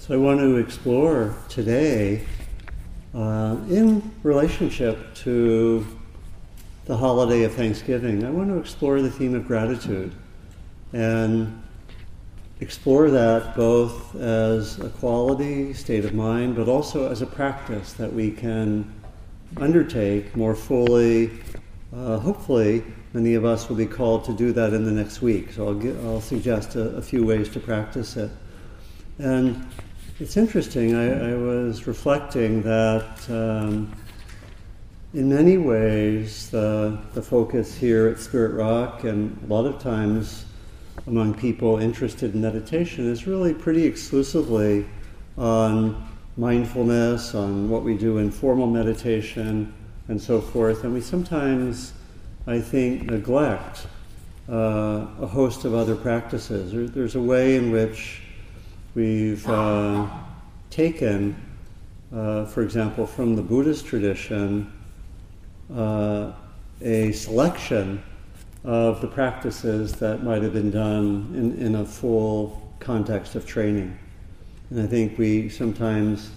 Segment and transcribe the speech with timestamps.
[0.00, 2.24] So I want to explore today,
[3.14, 5.86] uh, in relationship to
[6.86, 10.14] the holiday of Thanksgiving, I want to explore the theme of gratitude
[10.94, 11.62] and
[12.60, 18.10] explore that both as a quality, state of mind, but also as a practice that
[18.10, 18.90] we can
[19.58, 21.30] undertake more fully.
[21.94, 22.82] Uh, hopefully,
[23.12, 25.52] many of us will be called to do that in the next week.
[25.52, 28.30] So I'll, get, I'll suggest a, a, few ways to practice it.
[29.18, 29.66] And
[30.20, 33.90] it's interesting, I, I was reflecting that um,
[35.14, 40.44] in many ways the, the focus here at Spirit Rock and a lot of times
[41.06, 44.84] among people interested in meditation is really pretty exclusively
[45.38, 46.06] on
[46.36, 49.72] mindfulness, on what we do in formal meditation,
[50.08, 50.84] and so forth.
[50.84, 51.94] And we sometimes,
[52.46, 53.86] I think, neglect
[54.50, 56.72] uh, a host of other practices.
[56.72, 58.20] There, there's a way in which
[58.94, 60.08] we've uh,
[60.70, 61.36] taken,
[62.14, 64.72] uh, for example, from the Buddhist tradition,
[65.74, 66.32] uh,
[66.82, 68.02] a selection
[68.64, 73.96] of the practices that might have been done in, in a full context of training.
[74.70, 76.30] And I think we sometimes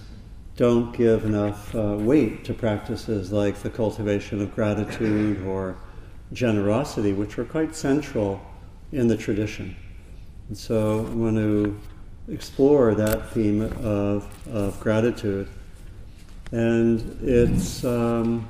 [0.55, 5.75] don't give enough uh, weight to practices like the cultivation of gratitude or
[6.31, 8.39] generosity, which are quite central
[8.92, 9.75] in the tradition.
[10.49, 11.80] And so I want to
[12.29, 15.47] explore that theme of, of gratitude.
[16.52, 17.83] And it's.
[17.83, 18.47] Um,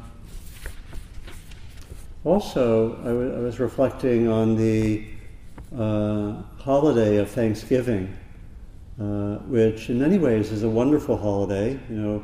[2.25, 5.05] also, I, w- I was reflecting on the
[5.77, 8.15] uh, holiday of Thanksgiving,
[8.99, 12.23] uh, which in many ways is a wonderful holiday, you know,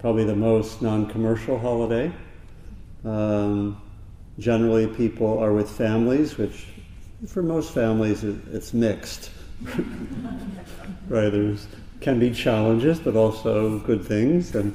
[0.00, 2.12] probably the most non commercial holiday.
[3.04, 3.80] Um,
[4.40, 6.66] generally, people are with families, which
[7.28, 9.30] for most families it's mixed.
[11.08, 11.66] right, there's
[12.00, 14.74] can be challenges, but also good things, and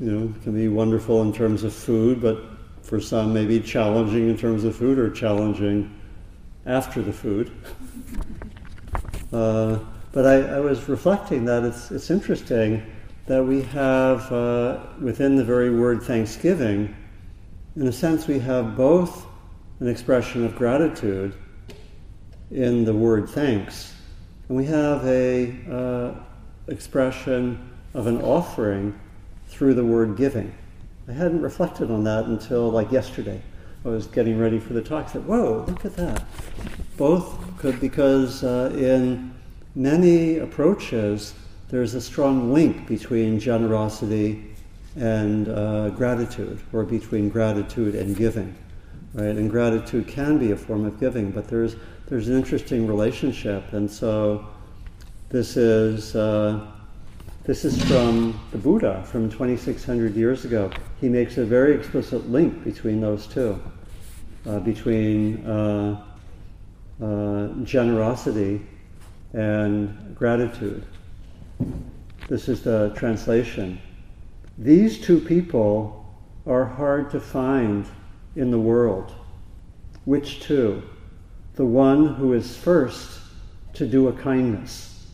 [0.00, 2.42] you know, can be wonderful in terms of food, but
[2.82, 5.94] for some maybe challenging in terms of food or challenging
[6.66, 7.50] after the food.
[9.32, 9.80] Uh,
[10.12, 12.80] but I, I, was reflecting that it's, it's interesting
[13.26, 16.94] that we have uh, within the very word thanksgiving,
[17.74, 19.26] in a sense, we have both
[19.80, 21.34] an expression of gratitude
[22.52, 23.93] in the word thanks,
[24.48, 26.14] and we have a uh,
[26.68, 28.98] expression of an offering
[29.48, 30.52] through the word giving.
[31.08, 33.40] I hadn't reflected on that until like yesterday.
[33.84, 35.06] I was getting ready for the talk.
[35.06, 36.24] I said, "Whoa, look at that!"
[36.96, 39.34] Both could because uh, in
[39.74, 41.34] many approaches
[41.68, 44.44] there's a strong link between generosity
[44.96, 48.54] and uh, gratitude, or between gratitude and giving,
[49.12, 49.36] right?
[49.36, 53.90] And gratitude can be a form of giving, but there's there's an interesting relationship, and
[53.90, 54.46] so
[55.30, 56.14] this is.
[56.14, 56.70] Uh,
[57.44, 60.70] this is from the Buddha from 2600 years ago.
[60.98, 63.60] He makes a very explicit link between those two,
[64.46, 66.02] uh, between uh,
[67.02, 68.62] uh, generosity
[69.34, 70.86] and gratitude.
[72.28, 73.78] This is the translation.
[74.56, 76.02] These two people
[76.46, 77.84] are hard to find
[78.36, 79.12] in the world.
[80.06, 80.82] Which two?
[81.54, 83.20] The one who is first
[83.74, 85.06] to do a kindness.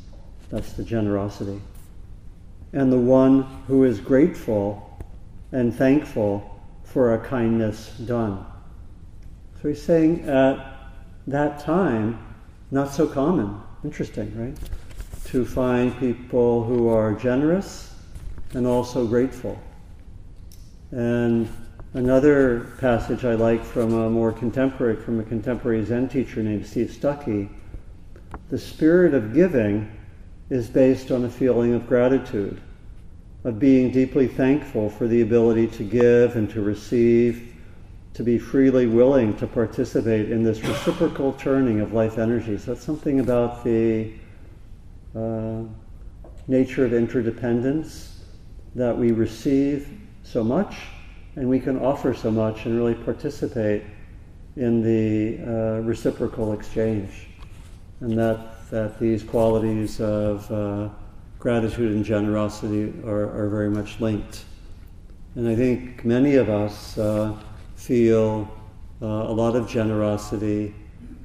[0.50, 1.60] That's the generosity
[2.72, 4.86] and the one who is grateful
[5.52, 8.44] and thankful for a kindness done.
[9.60, 10.76] So he's saying at
[11.26, 12.24] that time,
[12.70, 13.60] not so common.
[13.84, 14.56] Interesting, right?
[15.26, 17.94] To find people who are generous
[18.54, 19.60] and also grateful.
[20.92, 21.48] And
[21.94, 26.92] another passage I like from a more contemporary, from a contemporary Zen teacher named Steve
[26.92, 27.48] Stucky,
[28.48, 29.90] the spirit of giving
[30.50, 32.60] is based on a feeling of gratitude,
[33.44, 37.54] of being deeply thankful for the ability to give and to receive,
[38.14, 42.56] to be freely willing to participate in this reciprocal turning of life energy.
[42.56, 44.12] So it's something about the
[45.16, 45.62] uh,
[46.46, 48.20] nature of interdependence
[48.76, 49.88] that we receive
[50.22, 50.76] so much
[51.40, 53.82] and we can offer so much and really participate
[54.56, 57.28] in the uh, reciprocal exchange.
[58.00, 60.90] And that that these qualities of uh,
[61.38, 64.44] gratitude and generosity are, are, very much linked.
[65.34, 67.34] And I think many of us uh,
[67.74, 68.46] feel
[69.00, 70.74] uh, a lot of generosity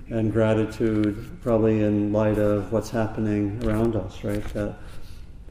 [0.09, 4.44] and gratitude, probably in light of what's happening around us, right?
[4.53, 4.77] That,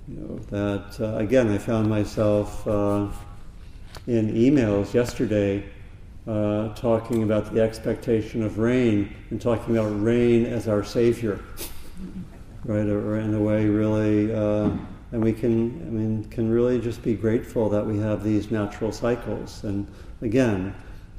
[0.08, 3.08] you know, that uh, again, I found myself uh,
[4.06, 5.65] in emails yesterday
[6.27, 11.41] uh, talking about the expectation of rain and talking about rain as our savior
[12.65, 12.87] right?
[12.87, 14.71] Or in a way, really, uh,
[15.12, 18.91] and we can, I mean, can really just be grateful that we have these natural
[18.91, 19.65] cycles.
[19.65, 19.87] And
[20.23, 20.75] again,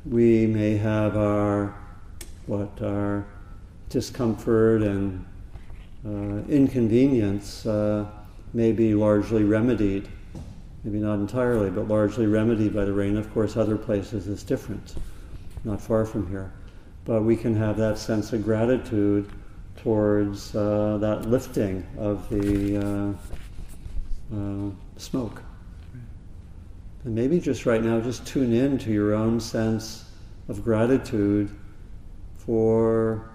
[0.06, 1.76] we may have our
[2.48, 3.26] what our
[3.90, 5.26] discomfort and
[6.06, 8.06] uh, inconvenience uh,
[8.54, 10.08] may be largely remedied.
[10.86, 13.18] Maybe not entirely, but largely remedied by the rain.
[13.18, 14.94] Of course, other places is different,
[15.64, 16.54] not far from here.
[17.06, 19.28] But we can have that sense of gratitude
[19.78, 23.18] towards uh, that lifting of the
[24.32, 25.42] uh, uh, smoke.
[27.04, 30.06] And maybe just right now, just tune in to your own sense
[30.50, 31.50] of gratitude
[32.38, 33.32] for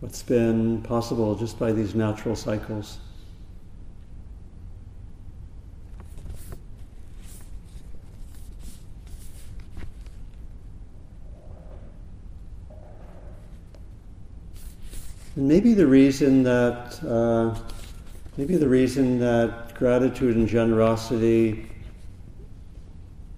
[0.00, 3.00] what's been possible just by these natural cycles.
[15.38, 17.56] And maybe the reason that uh,
[18.36, 21.64] maybe the reason that gratitude and generosity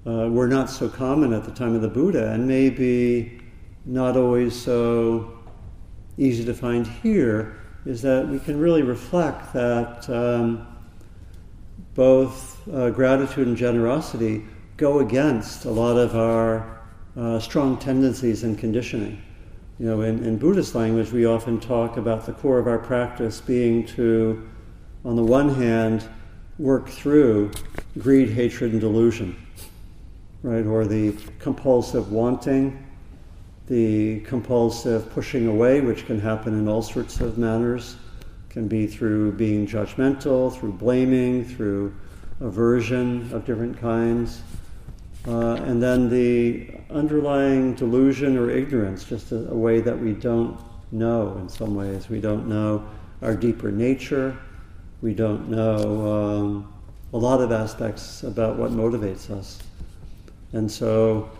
[0.06, 3.42] uh, were not so common at the time of the Buddha, and maybe
[3.84, 5.40] not always so
[6.16, 10.66] easy to find here, is that we can really reflect that um,
[11.94, 14.42] both uh, gratitude and generosity
[14.78, 16.80] go against a lot of our
[17.18, 19.22] uh, strong tendencies and conditioning.
[19.80, 23.40] You know, in, in Buddhist language, we often talk about the core of our practice
[23.40, 24.46] being to,
[25.06, 26.06] on the one hand,
[26.58, 27.50] work through
[27.98, 29.34] greed, hatred, and delusion,
[30.42, 30.66] right?
[30.66, 32.86] Or the compulsive wanting,
[33.68, 37.96] the compulsive pushing away, which can happen in all sorts of manners,
[38.50, 41.94] can be through being judgmental, through blaming, through
[42.40, 44.42] aversion of different kinds.
[45.26, 50.58] Uh, and then the underlying delusion or ignorance, just a, a, way that we don't
[50.92, 52.08] know in some ways.
[52.08, 52.88] We don't know
[53.20, 54.36] our deeper nature.
[55.02, 56.72] We don't know um,
[57.12, 59.58] a lot of aspects about what motivates us.
[60.52, 61.30] And so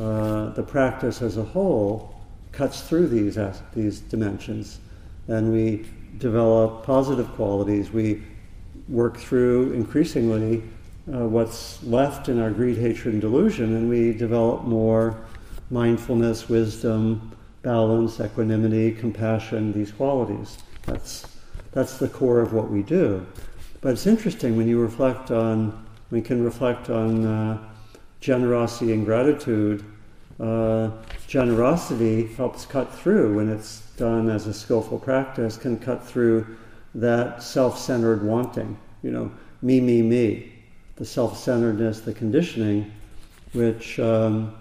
[0.00, 2.14] uh, the practice as a whole
[2.52, 3.38] cuts through these,
[3.74, 4.78] these dimensions.
[5.28, 5.84] And we
[6.18, 7.90] develop positive qualities.
[7.90, 8.22] We
[8.88, 10.62] work through increasingly
[11.12, 15.16] uh, what's left in our greed, hatred, and delusion, and we develop more
[15.70, 20.58] mindfulness, wisdom, balance, equanimity, compassion, these qualities.
[20.82, 21.26] That's,
[21.72, 23.24] that's the core of what we do.
[23.80, 27.58] But it's interesting when you reflect on, we can reflect on uh,
[28.20, 29.84] generosity and gratitude.
[30.40, 30.90] Uh,
[31.28, 36.56] generosity helps cut through when it's done as a skillful practice, can cut through
[36.94, 38.76] that self centered wanting.
[39.02, 39.32] You know,
[39.62, 40.55] me, me, me
[40.96, 42.90] the self centeredness, the conditioning,
[43.52, 44.54] which um,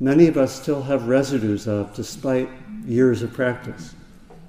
[0.00, 2.48] many of us still have residues of despite
[2.86, 3.94] years of practice.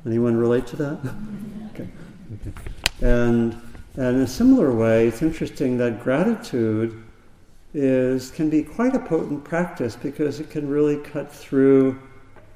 [0.05, 0.97] Anyone relate to that?
[1.73, 1.87] okay.
[2.33, 2.53] okay.
[3.01, 3.53] And,
[3.95, 7.03] and in a similar way, it's interesting that gratitude
[7.73, 11.99] is, can be quite a potent practice because it can really cut through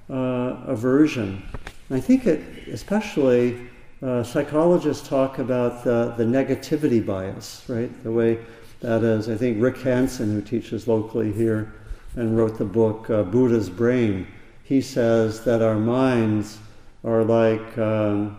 [0.09, 1.44] uh, aversion.
[1.89, 3.69] And I think it, especially
[4.02, 7.92] uh, psychologists talk about the, the negativity bias, right?
[8.04, 8.40] The way
[8.82, 11.74] that is, I think Rick Hanson, who teaches locally here
[12.16, 14.28] and wrote the book uh, Buddha's Brain,
[14.64, 16.60] he says that our minds
[17.04, 18.38] are like um,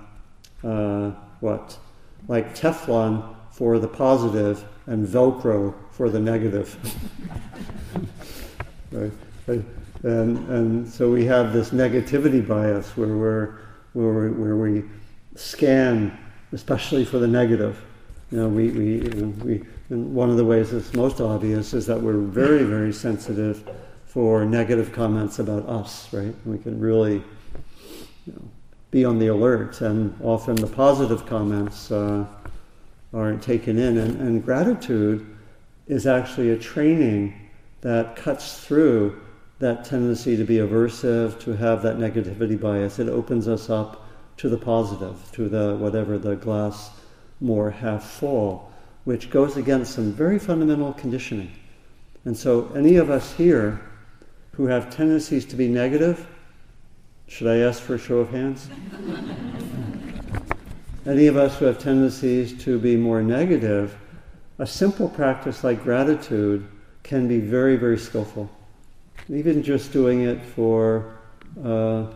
[0.62, 1.10] uh,
[1.40, 1.76] what?
[2.28, 6.76] Like Teflon for the positive and Velcro for the negative.
[8.92, 9.12] right?
[10.04, 13.54] And, and so we have this negativity bias where, we're,
[13.94, 14.84] where, we, where we
[15.38, 16.18] scan,
[16.52, 17.80] especially for the negative.
[18.30, 21.86] You know, we, we, you know, we one of the ways that's most obvious is
[21.86, 23.70] that we're very, very sensitive
[24.04, 26.34] for negative comments about us, right?
[26.44, 27.22] We can really
[28.26, 28.42] you know,
[28.90, 32.26] be on the alert, and often the positive comments uh,
[33.14, 33.96] aren't taken in.
[33.96, 35.24] And, and gratitude
[35.86, 37.48] is actually a training
[37.80, 39.22] that cuts through
[39.58, 42.98] that tendency to be aversive, to have that negativity bias.
[42.98, 44.07] It opens us up
[44.38, 46.90] to the positive, to the whatever the glass
[47.40, 48.72] more half full,
[49.04, 51.52] which goes against some very fundamental conditioning.
[52.24, 53.80] And so, any of us here
[54.52, 56.26] who have tendencies to be negative,
[57.26, 58.68] should I ask for a show of hands?
[61.06, 63.96] any of us who have tendencies to be more negative,
[64.58, 66.66] a simple practice like gratitude
[67.02, 68.50] can be very, very skillful.
[69.28, 71.18] Even just doing it for
[71.64, 72.06] uh,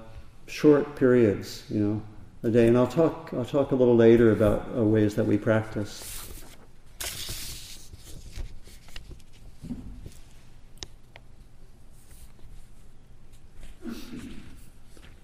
[0.47, 2.02] short periods, you know,
[2.44, 5.38] a day, and I'll talk, I'll talk a little later about uh, ways that we
[5.38, 6.08] practice.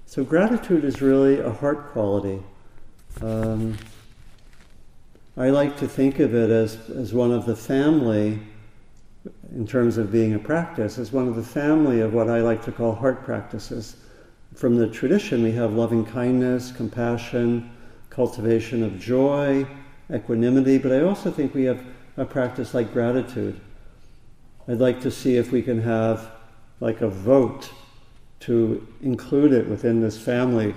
[0.06, 2.40] So, gratitude is really a heart quality.
[3.20, 3.76] Um,
[5.36, 8.38] I like to think of it as, as one of the family,
[9.52, 12.64] in terms of being a practice, as one of the family of what I like
[12.64, 13.96] to call heart practices.
[14.58, 17.70] From the tradition, we have loving kindness, compassion,
[18.10, 19.64] cultivation of joy,
[20.12, 21.80] equanimity, but I also think we have
[22.16, 23.60] a practice like gratitude.
[24.66, 26.32] I'd like to see if we can have
[26.80, 27.70] like a vote
[28.40, 30.74] to include it within this family.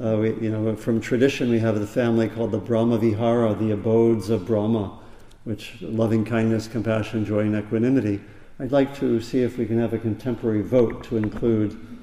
[0.00, 3.72] Uh, we, you know, from tradition, we have the family called the Brahma Vihara, the
[3.72, 5.00] abodes of Brahma,
[5.42, 8.20] which loving kindness, compassion, joy, and equanimity.
[8.60, 11.95] I'd like to see if we can have a contemporary vote to include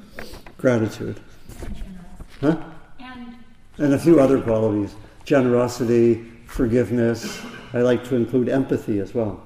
[0.64, 1.20] gratitude.
[2.40, 2.56] Huh?
[2.98, 3.36] And,
[3.80, 7.42] and a few other qualities generosity, forgiveness.
[7.74, 9.42] I like to include empathy as well.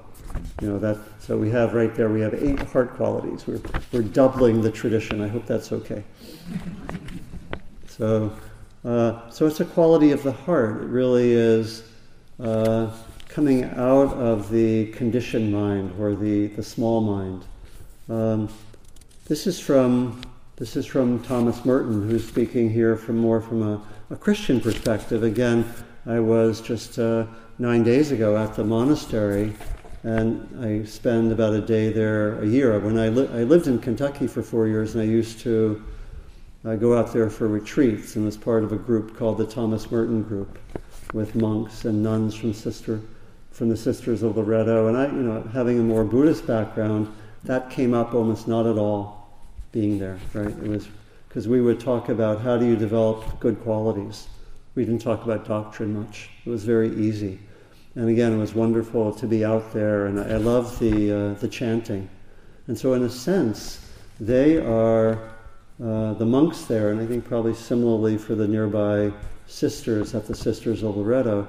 [0.62, 3.48] You know, that so we have right there, we have eight heart qualities.
[3.48, 3.60] We're,
[3.92, 5.20] we're doubling the tradition.
[5.20, 6.04] I hope that's okay.
[7.88, 8.32] So,
[8.84, 10.82] uh, so it's a quality of the heart.
[10.82, 11.82] It really is
[12.40, 12.92] uh,
[13.28, 17.44] coming out of the conditioned mind or the, the small mind.
[18.08, 18.48] Um,
[19.26, 20.20] this is from
[20.58, 25.22] this is from Thomas Merton, who's speaking here from more from a, a Christian perspective.
[25.22, 25.64] Again,
[26.04, 27.26] I was just uh,
[27.60, 29.54] nine days ago at the monastery
[30.02, 32.76] and I spend about a day there a year.
[32.80, 35.84] When I, li- I lived in Kentucky for four years, and I used to
[36.64, 39.90] uh, go out there for retreats, and was part of a group called the Thomas
[39.90, 40.58] Merton Group,
[41.12, 43.00] with monks and nuns from sister
[43.50, 44.86] from the Sisters of Loretto.
[44.86, 47.12] And I, you know, having a more Buddhist background,
[47.42, 49.17] that came up almost not at all
[49.72, 50.18] being there.
[50.32, 50.48] Right?
[50.48, 50.88] It was
[51.28, 54.28] because we would talk about how do you develop good qualities.
[54.74, 56.30] We didn't talk about doctrine much.
[56.44, 57.38] It was very easy.
[57.94, 61.48] And again, it was wonderful to be out there, and I love the, uh, the
[61.48, 62.08] chanting.
[62.66, 65.18] And so, in a sense, they are
[65.82, 69.12] uh, the monks there, and I think probably similarly for the nearby
[69.46, 71.48] sisters at the Sisters of Loretto,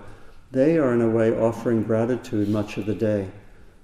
[0.52, 3.30] they are in a way offering gratitude much of the day.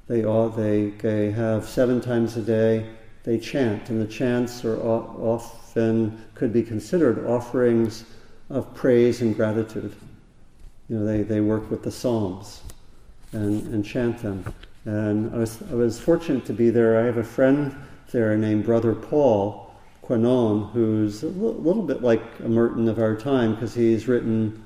[0.08, 2.90] They, all, they, they have seven times a day,
[3.26, 8.06] they chant, and the chants are often could be considered offerings
[8.50, 9.94] of praise and gratitude
[10.88, 12.62] you know, they, they work with the Psalms
[13.32, 14.54] and, and chant them.
[14.86, 17.02] And I was, I was fortunate to be there.
[17.02, 17.76] I have a friend
[18.12, 23.16] there named Brother Paul Quenon, who's a l- little bit like a Merton of our
[23.16, 24.64] time because he's written,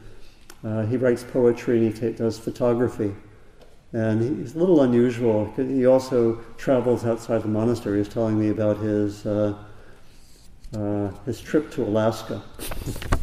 [0.66, 3.16] uh, he writes poetry and he t- does photography.
[3.91, 5.51] And he's a little unusual.
[5.55, 7.98] He also travels outside the monastery.
[7.98, 9.55] He's telling me about his, uh,
[10.75, 12.41] uh, his trip to Alaska.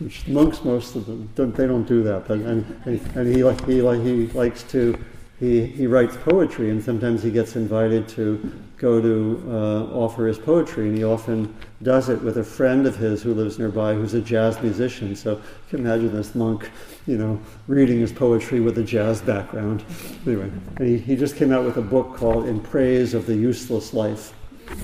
[0.00, 2.26] which monks most of them don't, they don't do that.
[2.26, 4.98] But and, and he like he like he likes to
[5.40, 10.38] he he writes poetry, and sometimes he gets invited to go to uh, offer his
[10.38, 14.12] poetry, and he often does it with a friend of his who lives nearby, who's
[14.12, 15.16] a jazz musician.
[15.16, 16.70] So you can imagine this monk,
[17.06, 19.82] you know, reading his poetry with a jazz background.
[20.26, 23.34] Anyway, and he, he just came out with a book called "In Praise of the
[23.34, 24.34] Useless Life."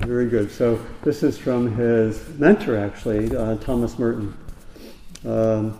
[0.00, 0.50] Very good.
[0.50, 4.36] So this is from his mentor, actually, uh, Thomas Merton.
[5.24, 5.78] Um,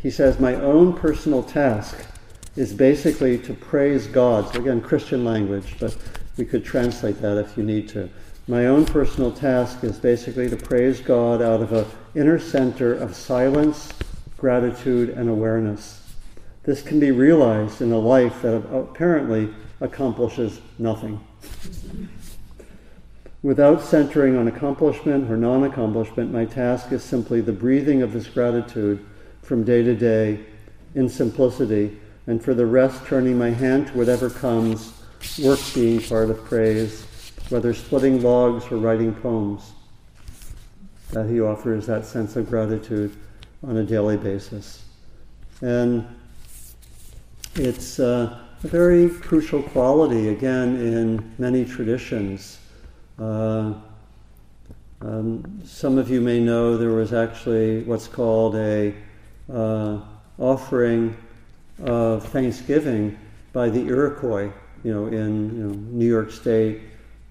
[0.00, 2.06] he says, My own personal task
[2.56, 4.52] is basically to praise God.
[4.52, 5.96] So again, Christian language, but
[6.36, 8.08] we could translate that if you need to.
[8.48, 13.14] My own personal task is basically to praise God out of an inner center of
[13.14, 13.92] silence,
[14.36, 16.02] gratitude, and awareness.
[16.64, 21.20] This can be realized in a life that apparently accomplishes nothing.
[23.42, 28.26] Without centering on accomplishment or non accomplishment, my task is simply the breathing of this
[28.26, 29.04] gratitude
[29.42, 30.40] from day to day
[30.94, 31.99] in simplicity,
[32.30, 34.92] and for the rest, turning my hand to whatever comes,
[35.42, 37.04] work being part of praise,
[37.48, 39.72] whether splitting logs or writing poems.
[41.10, 43.16] That he offers that sense of gratitude
[43.66, 44.84] on a daily basis.
[45.60, 46.06] And
[47.56, 52.60] it's uh, a very crucial quality, again, in many traditions.
[53.18, 53.74] Uh,
[55.00, 58.94] um, some of you may know there was actually what's called a
[59.52, 59.98] uh,
[60.38, 61.16] offering
[61.82, 63.18] of Thanksgiving
[63.52, 64.52] by the Iroquois,
[64.84, 66.80] you know, in you know, New York State,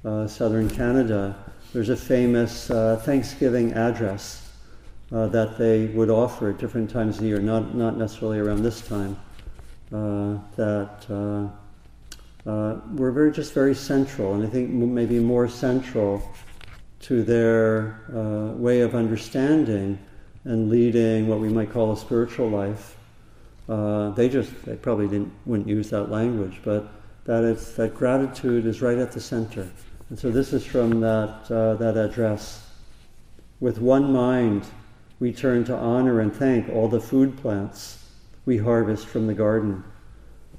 [0.05, 1.35] uh, southern Canada.
[1.73, 4.51] There's a famous uh, Thanksgiving address
[5.11, 8.63] uh, that they would offer at different times of the year, not, not necessarily around
[8.63, 9.17] this time,
[9.93, 11.49] uh, that
[12.45, 16.21] uh, were very just very central, and I think maybe more central
[17.01, 19.99] to their uh, way of understanding
[20.43, 22.95] and leading what we might call a spiritual life.
[23.69, 26.91] Uh, they just they probably didn't wouldn't use that language, but
[27.25, 29.69] that it's that gratitude is right at the center.
[30.09, 32.65] And so this is from that uh, that address.
[33.59, 34.65] With one mind,
[35.19, 38.03] we turn to honor and thank all the food plants
[38.45, 39.83] we harvest from the garden.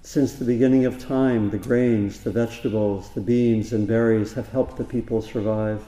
[0.02, 4.76] Since the beginning of time, the grains, the vegetables, the beans, and berries have helped
[4.76, 5.82] the people survive.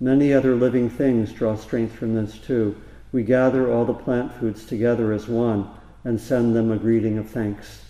[0.00, 2.76] Many other living things draw strength from this too.
[3.12, 5.70] We gather all the plant foods together as one
[6.06, 7.82] and send them a greeting of thanks.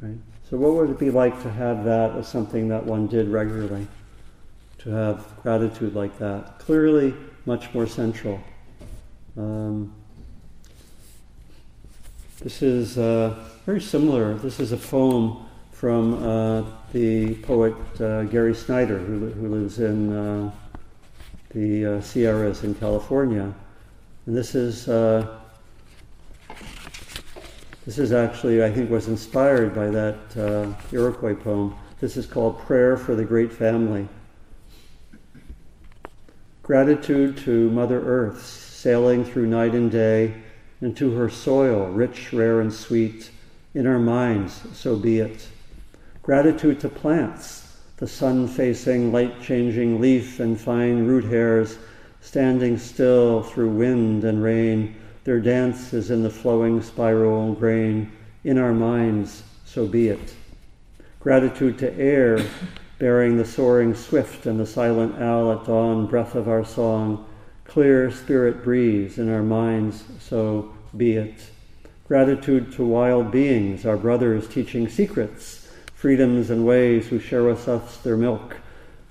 [0.00, 0.14] Right?
[0.48, 3.88] So, what would it be like to have that as something that one did regularly?
[4.78, 6.60] To have gratitude like that?
[6.60, 7.12] Clearly,
[7.46, 8.40] much more central.
[9.36, 9.92] Um,
[12.40, 14.34] this is uh, very similar.
[14.34, 20.12] This is a poem from uh, the poet uh, Gary Snyder, who, who lives in
[20.12, 20.52] uh,
[21.52, 23.52] the uh, Sierras in California.
[24.26, 25.39] And this is uh,
[27.90, 31.74] this is actually, I think, was inspired by that uh, Iroquois poem.
[31.98, 34.08] This is called Prayer for the Great Family.
[36.62, 40.34] Gratitude to Mother Earth, sailing through night and day,
[40.80, 43.32] and to her soil, rich, rare, and sweet,
[43.74, 45.48] in our minds, so be it.
[46.22, 51.76] Gratitude to plants, the sun facing, light changing leaf and fine root hairs,
[52.20, 54.94] standing still through wind and rain
[55.24, 58.10] their dance is in the flowing spiral grain.
[58.42, 60.34] In our minds, so be it.
[61.20, 62.42] Gratitude to air,
[62.98, 67.26] bearing the soaring swift and the silent owl at dawn, breath of our song.
[67.64, 71.50] Clear spirit breeze in our minds, so be it.
[72.08, 77.98] Gratitude to wild beings, our brothers teaching secrets, freedoms and ways who share with us
[77.98, 78.56] their milk.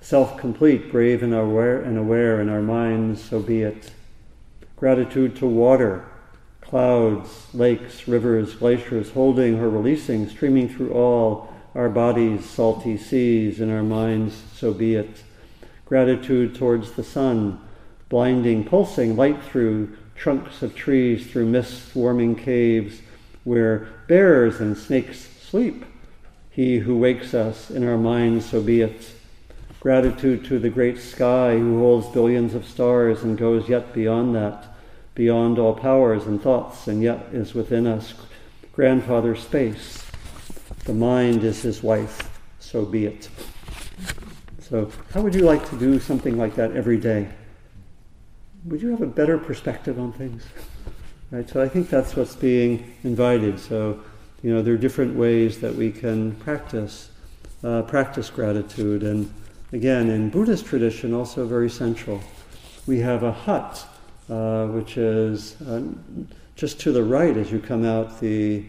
[0.02, 3.92] Self complete, brave and aware, and aware in our minds, so be it
[4.80, 6.06] gratitude to water,
[6.62, 13.70] clouds, lakes, rivers, glaciers, holding or releasing, streaming through all our bodies, salty seas, in
[13.70, 15.24] our minds, so be it.
[15.86, 17.60] Gratitude towards the sun,
[18.08, 23.02] blinding, pulsing light through trunks of trees, through mist warming caves,
[23.44, 25.84] where bears and snakes sleep.
[26.52, 29.12] He who wakes us in our minds, so be it.
[29.82, 34.69] Gratitude to the great sky who holds billions of stars and goes yet beyond that
[35.20, 38.14] beyond all powers and thoughts, and yet is within us.
[38.72, 40.06] Grandfather space.
[40.86, 43.28] The mind is his wife, so be it.
[44.62, 47.28] So, how would you like to do something like that every day?
[48.64, 50.46] Would you have a better perspective on things?
[51.32, 51.50] Right?
[51.50, 53.60] So, I think that's what's being invited.
[53.60, 54.00] So,
[54.42, 57.10] you know, there are different ways that we can practice
[57.62, 59.30] uh, practice gratitude, and
[59.74, 62.22] again, in Buddhist tradition, also very central.
[62.88, 63.86] We have a hut
[64.30, 65.82] uh, which is uh,
[66.56, 68.64] just to the right as you come out the,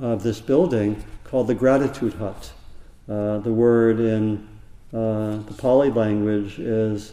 [0.00, 2.52] of this building, called the Gratitude Hut.
[3.08, 4.46] Uh, the word in
[4.92, 7.12] uh, the Pali language is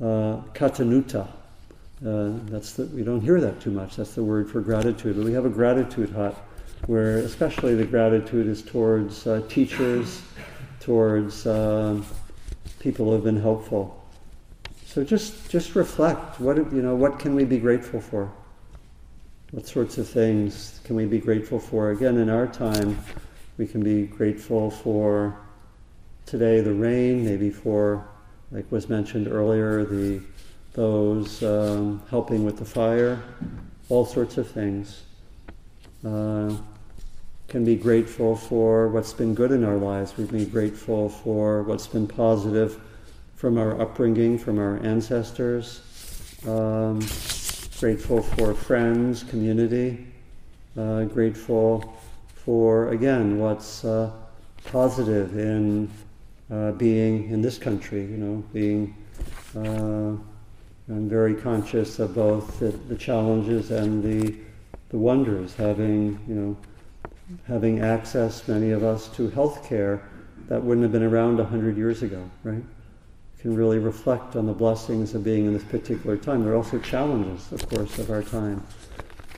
[0.00, 1.28] uh, katanuta.
[2.00, 3.96] that's the, we don't hear that too much.
[3.96, 5.16] That's the word for gratitude.
[5.16, 6.34] But we have a gratitude hut
[6.86, 10.20] where, especially, the gratitude is towards teachers,
[10.80, 11.44] towards
[12.80, 14.03] people who have been helpful.
[14.94, 16.38] So just just reflect.
[16.38, 16.94] What you know?
[16.94, 18.30] What can we be grateful for?
[19.50, 21.90] What sorts of things can we be grateful for?
[21.90, 22.96] Again, in our time,
[23.58, 25.36] we can be grateful for
[26.26, 28.06] today the rain, maybe for,
[28.52, 30.20] like was mentioned earlier, the
[30.74, 33.20] those um, helping with the fire,
[33.88, 35.02] all sorts of things.
[36.06, 36.54] Uh,
[37.48, 40.16] can be grateful for what's been good in our lives.
[40.16, 42.80] We can be grateful for what's been positive
[43.44, 45.82] from our upbringing, from our ancestors.
[46.48, 46.98] Um,
[47.78, 50.06] grateful for friends, community.
[50.78, 51.94] Uh, grateful
[52.34, 54.10] for, again, what's uh,
[54.72, 55.90] positive in
[56.50, 58.96] uh, being in this country, you know, being.
[59.54, 60.16] Uh,
[60.88, 64.36] I'm very conscious of both the, the challenges and the,
[64.88, 66.56] the wonders, having, you know,
[67.46, 70.02] having access, many of us, to health care
[70.48, 72.64] that wouldn't have been around 100 years ago, right?
[73.44, 76.42] Can really reflect on the blessings of being in this particular time.
[76.42, 78.66] There are also challenges, of course, of our time,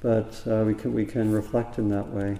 [0.00, 2.38] but uh, we can we can reflect in that way.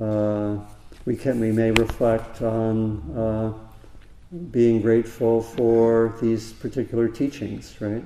[0.00, 0.58] Uh,
[1.04, 3.52] we can we may reflect on uh,
[4.52, 8.04] being grateful for these particular teachings, right?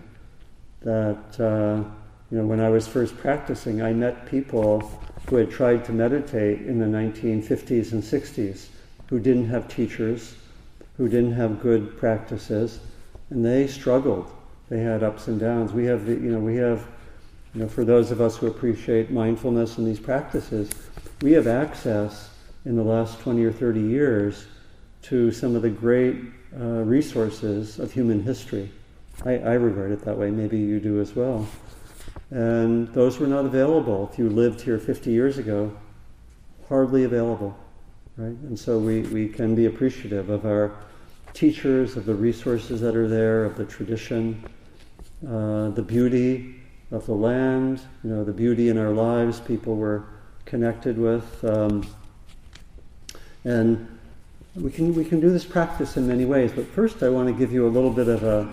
[0.81, 1.85] That uh,
[2.31, 4.81] you know, when I was first practicing, I met people
[5.29, 8.68] who had tried to meditate in the 1950s and 60s
[9.11, 10.37] who didn't have teachers
[10.98, 12.80] who didn't have good practices,
[13.30, 14.30] and they struggled.
[14.68, 15.72] They had ups and downs.
[15.72, 16.87] We have, the, you know, we have,
[17.54, 20.70] you know, for those of us who appreciate mindfulness and these practices,
[21.22, 22.30] we have access
[22.64, 24.46] in the last 20 or 30 years
[25.02, 26.16] to some of the great
[26.61, 28.70] uh, resources of human history.
[29.24, 30.30] I, I regard it that way.
[30.30, 31.46] Maybe you do as well.
[32.30, 35.72] And those were not available if you lived here 50 years ago,
[36.68, 37.56] hardly available,
[38.18, 38.37] right?
[38.48, 40.72] And so we, we can be appreciative of our
[41.35, 44.44] teachers, of the resources that are there, of the tradition,
[45.24, 46.57] uh, the beauty
[46.90, 50.04] of the land, you know, the beauty in our lives people were
[50.46, 51.44] connected with.
[51.44, 51.87] Um,
[53.44, 53.87] and
[54.57, 57.35] we can, we can do this practice in many ways, but first I want to
[57.35, 58.52] give you a little bit of a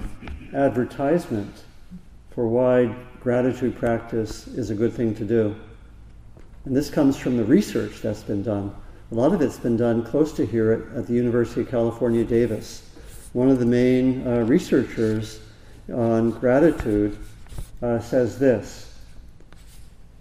[0.54, 1.64] advertisement
[2.30, 5.56] for why gratitude practice is a good thing to do.
[6.66, 8.76] And this comes from the research that's been done.
[9.12, 12.24] A lot of it's been done close to here at, at the University of California,
[12.24, 12.90] Davis.
[13.34, 15.40] One of the main uh, researchers
[15.94, 17.18] on gratitude
[17.84, 18.98] uh, says this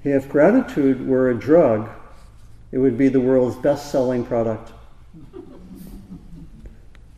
[0.04, 1.88] If gratitude were a drug,
[2.72, 4.72] it would be the world's best selling product.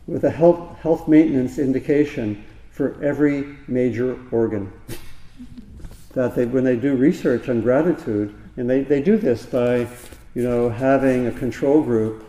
[0.06, 4.72] With a health, health maintenance indication for every major organ.
[6.12, 9.88] that they, when they do research on gratitude, and they, they do this by,
[10.36, 12.22] you know, having a control group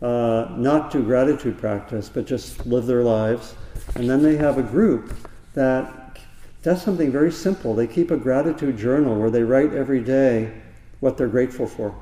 [0.00, 3.56] uh, not do gratitude practice, but just live their lives.
[3.96, 5.12] And then they have a group
[5.54, 6.20] that
[6.62, 7.74] does something very simple.
[7.74, 10.52] They keep a gratitude journal where they write every day
[11.00, 11.92] what they're grateful for.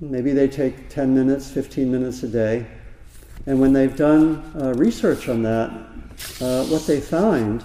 [0.00, 2.64] Maybe they take 10 minutes, 15 minutes a day.
[3.46, 5.70] And when they've done uh, research on that,
[6.40, 7.64] uh, what they find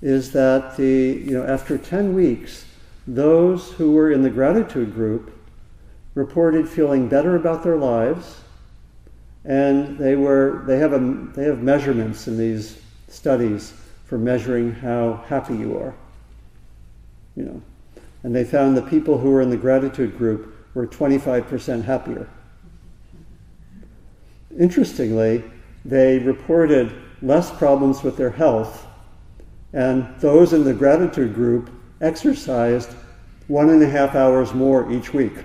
[0.00, 2.64] is that the, you know, after 10 weeks,
[3.06, 5.38] those who were in the gratitude group
[6.14, 8.40] reported feeling better about their lives,
[9.44, 10.98] and they were they have a
[11.34, 15.94] they have measurements in these studies for measuring how happy you are.
[17.36, 17.62] You know,
[18.22, 22.28] and they found the people who were in the gratitude group were 25% happier.
[24.58, 25.42] Interestingly,
[25.84, 28.86] they reported less problems with their health,
[29.72, 31.70] and those in the gratitude group
[32.00, 32.90] exercised
[33.48, 35.44] one and a half hours more each week.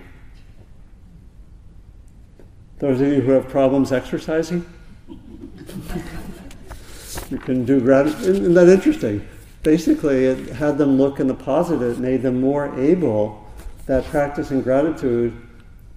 [2.79, 4.63] Those of you who have problems exercising,
[7.31, 8.21] you can do gratitude.
[8.21, 9.27] Isn't that interesting?
[9.63, 13.45] Basically, it had them look in the positive, made them more able,
[13.87, 15.33] that practicing gratitude,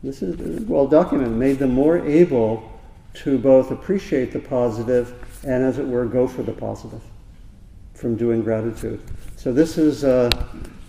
[0.03, 2.73] this is well documented, made them more able
[3.13, 5.15] to both appreciate the positive
[5.47, 7.03] and, as it were, go for the positive
[7.93, 9.03] from doing gratitude.
[9.37, 10.31] So, this is, uh,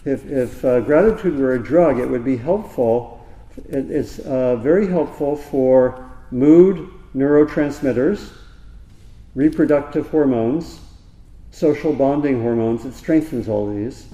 [0.06, 3.21] if, if uh, gratitude were a drug, it would be helpful
[3.70, 8.32] it's uh, very helpful for mood neurotransmitters,
[9.36, 10.80] reproductive hormones,
[11.52, 12.86] social bonding hormones.
[12.86, 14.08] It strengthens all these.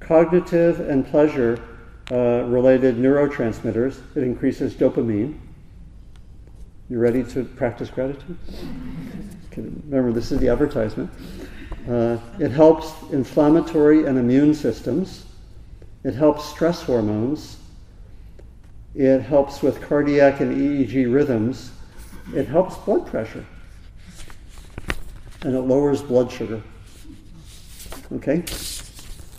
[0.00, 1.62] Cognitive and pleasure
[2.10, 4.00] uh, related neurotransmitters.
[4.16, 5.38] It increases dopamine.
[6.88, 8.36] You ready to practice gratitude?
[9.56, 11.10] Remember, this is the advertisement.
[11.88, 15.24] Uh, it helps inflammatory and immune systems.
[16.02, 17.58] It helps stress hormones.
[18.94, 21.70] It helps with cardiac and EEG rhythms.
[22.34, 23.44] It helps blood pressure.
[25.42, 26.62] And it lowers blood sugar.
[28.12, 28.44] Okay?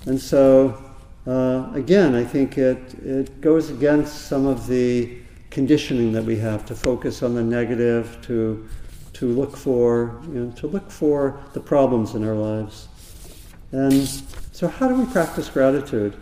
[0.05, 0.81] And so,
[1.27, 5.17] uh, again, I think it, it goes against some of the
[5.49, 8.67] conditioning that we have to focus on the negative, to,
[9.13, 12.87] to look for, you know, to look for the problems in our lives.
[13.73, 14.07] And
[14.51, 16.15] so, how do we practice gratitude?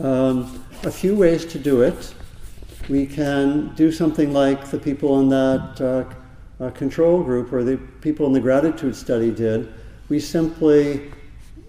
[0.00, 2.14] Um, a few ways to do it.
[2.90, 7.78] We can do something like the people in that uh, uh, control group or the
[8.02, 9.72] people in the gratitude study did.
[10.10, 11.10] We simply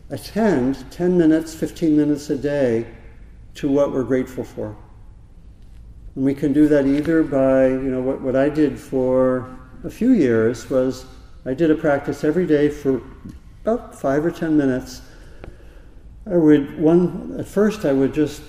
[0.10, 2.88] attend 10 minutes, 15 minutes a day
[3.56, 4.76] to what we're grateful for.
[6.16, 9.90] And we can do that either by, you know, what, what I did for a
[9.90, 11.06] few years was
[11.46, 13.02] I did a practice every day for
[13.62, 15.02] about five or 10 minutes.
[16.30, 18.42] I would, one, at first I would just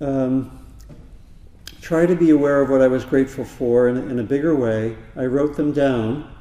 [0.00, 0.58] um,
[1.80, 4.96] try to be aware of what I was grateful for in, in a bigger way.
[5.16, 6.32] I wrote them down.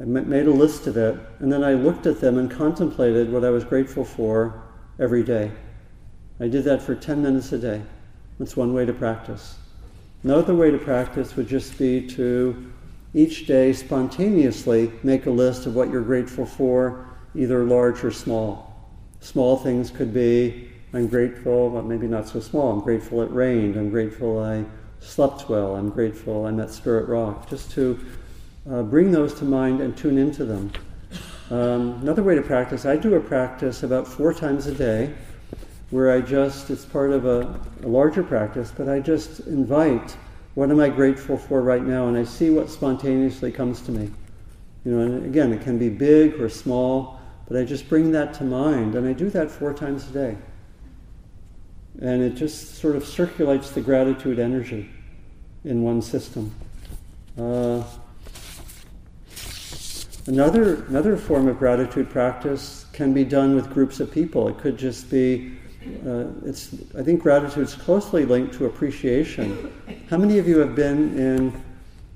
[0.00, 3.44] I made a list of it, and then I looked at them and contemplated what
[3.44, 4.62] I was grateful for
[4.98, 5.50] every day.
[6.40, 7.82] I did that for 10 minutes a day.
[8.38, 9.56] That's one way to practice.
[10.24, 12.72] Another way to practice would just be to
[13.14, 18.90] each day spontaneously make a list of what you're grateful for, either large or small.
[19.20, 22.70] Small things could be I'm grateful, but maybe not so small.
[22.70, 23.76] I'm grateful it rained.
[23.76, 24.64] I'm grateful I
[25.00, 25.74] slept well.
[25.74, 27.48] I'm grateful I met Spirit Rock.
[27.48, 27.98] Just to
[28.70, 30.70] uh, bring those to mind and tune into them.
[31.50, 35.14] Um, another way to practice, I do a practice about four times a day
[35.90, 40.16] where I just, it's part of a, a larger practice, but I just invite
[40.54, 44.10] what am I grateful for right now, and I see what spontaneously comes to me.
[44.84, 47.18] You know, and again, it can be big or small.
[47.48, 50.36] but I just bring that to mind, and I do that four times a day.
[52.00, 54.88] And it just sort of circulates the gratitude energy
[55.64, 56.52] in one system.
[57.38, 57.82] Uh,
[60.26, 64.48] another, another form of gratitude practice can be done with groups of people.
[64.48, 65.52] It could just be,
[66.06, 69.72] uh, it's, I think gratitude is closely linked to appreciation.
[70.10, 71.62] How many of you have been in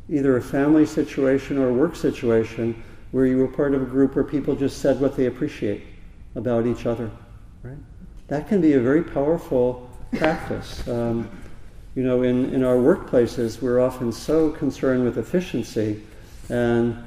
[0.09, 4.15] either a family situation or a work situation where you were part of a group
[4.15, 5.85] where people just said what they appreciate
[6.35, 7.11] about each other?
[7.63, 7.77] Right?
[8.29, 10.87] That can be a very powerful practice.
[10.89, 11.31] Um,
[11.95, 16.03] you know, in, in our workplaces, we're often so concerned with efficiency.
[16.49, 17.03] And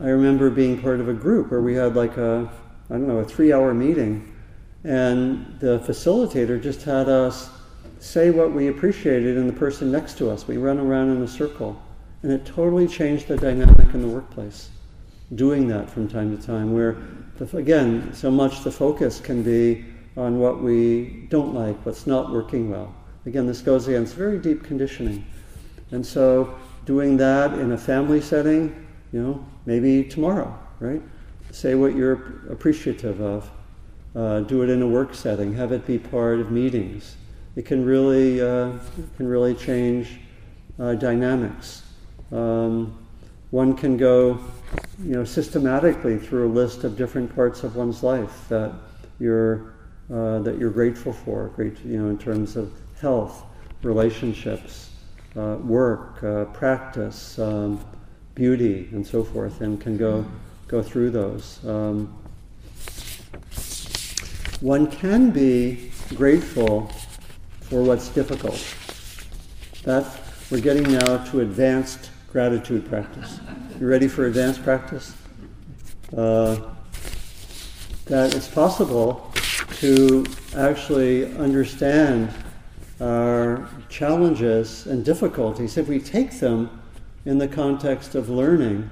[0.00, 2.50] I remember being part of a group where we had like a,
[2.90, 4.34] I don't know, a three hour meeting.
[4.84, 7.50] And the facilitator just had us
[7.98, 10.46] say what we appreciated in the person next to us.
[10.46, 11.82] We run around in a circle.
[12.22, 14.70] And it totally changed the dynamic in the workplace,
[15.34, 16.96] doing that from time to time, where,
[17.38, 19.84] the, again, so much the focus can be
[20.18, 22.92] on what we don't like, what's not working well.
[23.24, 25.24] Again, this goes against very deep conditioning.
[25.92, 31.00] And so doing that in a family setting, you know, maybe tomorrow, right?
[31.52, 33.48] Say what you're appreciative of.
[34.16, 35.54] Uh, do it in a work setting.
[35.54, 37.14] Have it be part of meetings.
[37.54, 38.72] It can really uh,
[39.16, 40.18] can really change
[40.80, 41.82] uh, dynamics.
[42.32, 42.98] Um,
[43.50, 44.38] one can go,
[45.02, 48.72] you know, systematically through a list of different parts of one's life that
[49.18, 49.74] you're
[50.12, 51.48] uh, that you're grateful for.
[51.48, 53.44] Great, you know, in terms of health,
[53.82, 54.90] relationships,
[55.36, 57.84] uh, work, uh, practice, um,
[58.34, 60.24] beauty, and so forth, and can go
[60.66, 61.64] go through those.
[61.66, 62.14] Um,
[64.60, 66.90] one can be grateful
[67.60, 68.62] for what's difficult.
[69.84, 70.04] That
[70.50, 73.40] we're getting now to advanced gratitude practice.
[73.78, 75.14] You ready for advanced practice?
[76.16, 76.56] Uh,
[78.06, 79.27] that it's possible
[79.78, 82.28] to actually understand
[83.00, 86.68] our challenges and difficulties, if we take them
[87.24, 88.90] in the context of learning,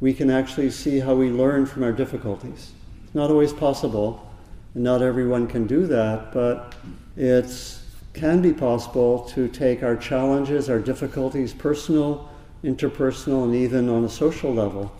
[0.00, 2.72] we can actually see how we learn from our difficulties.
[3.04, 4.28] It's not always possible,
[4.74, 6.74] and not everyone can do that, but
[7.16, 7.78] it
[8.12, 12.28] can be possible to take our challenges, our difficulties, personal,
[12.64, 14.92] interpersonal, and even on a social level,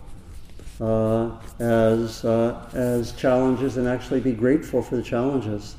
[0.81, 5.75] uh, as, uh, as challenges and actually be grateful for the challenges.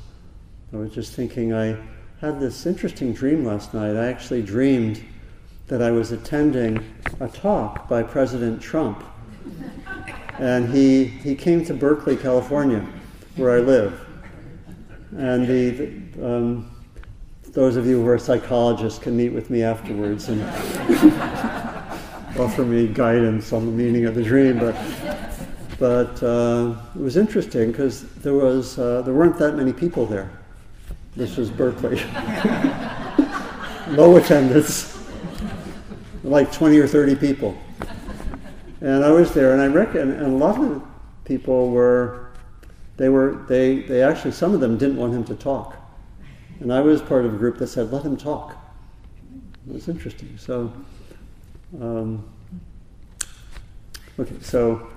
[0.71, 1.77] I was just thinking I
[2.21, 3.97] had this interesting dream last night.
[3.97, 5.03] I actually dreamed
[5.67, 6.83] that I was attending
[7.19, 9.03] a talk by President Trump.
[10.39, 12.85] And he, he came to Berkeley, California,
[13.35, 13.99] where I live.
[15.17, 16.69] And the, the um,
[17.51, 20.41] those of you who are psychologists can meet with me afterwards and
[22.39, 24.59] offer me guidance on the meaning of the dream.
[24.59, 24.75] But,
[25.79, 30.31] but uh, it was interesting because there, was, uh, there weren't that many people there.
[31.15, 31.97] This was Berkeley.
[33.89, 34.97] Low attendance,
[36.23, 37.55] like 20 or 30 people.
[38.81, 40.83] And I was there, and I reckon, and a lot of
[41.25, 42.31] people were,
[42.97, 45.77] they were, they, they actually, some of them didn't want him to talk.
[46.59, 48.55] And I was part of a group that said, let him talk.
[49.67, 50.37] It was interesting.
[50.37, 50.73] So,
[51.81, 52.23] um,
[54.19, 54.89] okay, so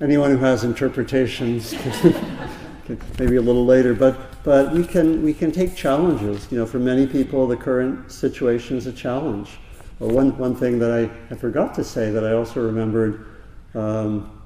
[0.00, 1.74] anyone who has interpretations,
[3.18, 6.50] maybe a little later, but but we can, we can take challenges.
[6.50, 9.58] You know, for many people, the current situation is a challenge.
[9.98, 13.26] Well, one, one thing that I, I forgot to say that I also remembered
[13.74, 14.40] um,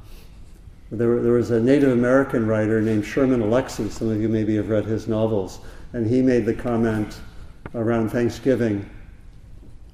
[0.91, 3.91] there, there was a Native American writer named Sherman Alexie.
[3.91, 5.61] Some of you maybe have read his novels.
[5.93, 7.21] And he made the comment
[7.75, 8.89] around Thanksgiving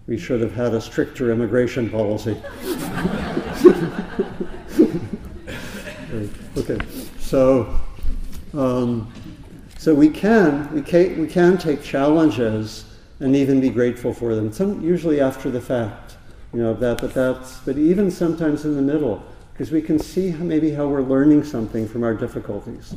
[0.08, 2.36] we should have had a stricter immigration policy.
[6.56, 6.78] okay,
[7.20, 7.78] so
[8.54, 9.12] um,
[9.78, 12.84] so we can, we can, we can take challenges
[13.20, 14.52] and even be grateful for them.
[14.52, 16.16] Some, usually after the fact,
[16.52, 20.32] you know, that, but that's, but even sometimes in the middle, because we can see
[20.32, 22.94] maybe how we're learning something from our difficulties,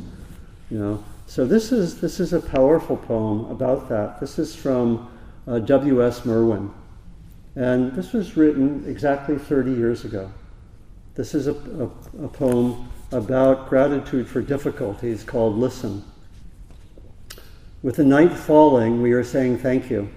[0.70, 1.04] you know.
[1.26, 4.18] So this is, this is a powerful poem about that.
[4.18, 5.08] This is from
[5.46, 6.24] uh, W.S.
[6.24, 6.72] Merwin.
[7.54, 10.32] And this was written exactly 30 years ago.
[11.14, 16.02] This is a, a, a poem about gratitude for difficulties called Listen.
[17.82, 20.08] With the night falling, we are saying thank you.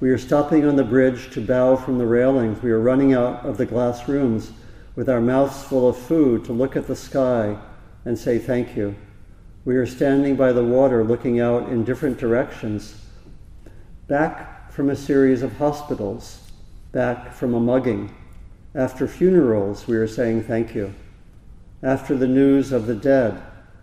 [0.00, 2.62] We are stopping on the bridge to bow from the railings.
[2.62, 4.52] We are running out of the glass rooms
[4.94, 7.56] with our mouths full of food to look at the sky
[8.04, 8.94] and say thank you.
[9.64, 13.00] We are standing by the water looking out in different directions.
[14.06, 16.47] Back from a series of hospitals,
[16.98, 18.12] back from a mugging.
[18.74, 20.92] After funerals, we are saying thank you.
[21.80, 23.40] After the news of the dead,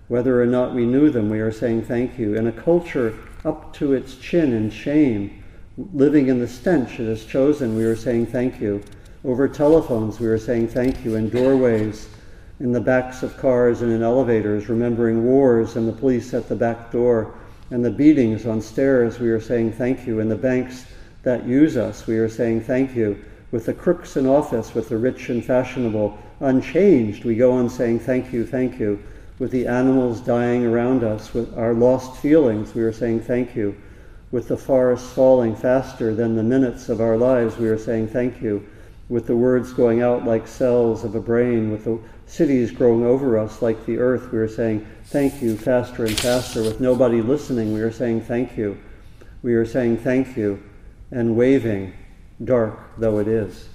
[0.10, 2.36] whether or not we knew them, we are saying thank you.
[2.36, 5.41] In a culture up to its chin in shame,
[5.93, 8.84] living in the stench it has chosen, we are saying thank you.
[9.23, 11.15] Over telephones, we are saying thank you.
[11.15, 12.10] In doorways,
[12.60, 16.56] in the backs of cars and in elevators, remembering wars and the police at the
[16.58, 17.34] back door
[17.71, 20.19] and the beatings on stairs, we are saying thank you.
[20.19, 20.86] In the banks
[21.26, 23.20] that use us, we are saying thank you.
[23.52, 28.00] With the crooks in office, with the rich and fashionable, unchanged, we go on saying
[28.00, 29.04] thank you, thank you.
[29.40, 33.76] With the animals dying around us, with our lost feelings, we are saying thank you.
[34.32, 38.40] With the forests falling faster than the minutes of our lives, we are saying thank
[38.40, 38.64] you.
[39.10, 43.40] With the words going out like cells of a brain, with the cities growing over
[43.40, 46.62] us like the earth, we are saying thank you faster and faster.
[46.62, 48.78] With nobody listening, we are saying thank you.
[49.42, 50.62] We are saying thank you
[51.12, 51.94] and waving,
[52.44, 53.70] dark though it is.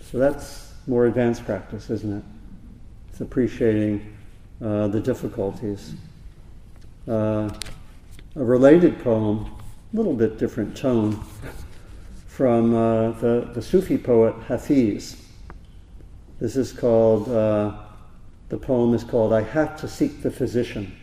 [0.00, 2.24] So that's more advanced practice, isn't it?
[3.10, 4.16] It's appreciating
[4.62, 5.94] uh, the difficulties.
[7.08, 7.50] Uh,
[8.36, 9.50] a related poem,
[9.92, 11.22] a little bit different tone,
[12.26, 15.22] from uh, the, the Sufi poet Hafiz.
[16.40, 17.76] This is called, uh,
[18.48, 20.96] the poem is called I Have to Seek the Physician.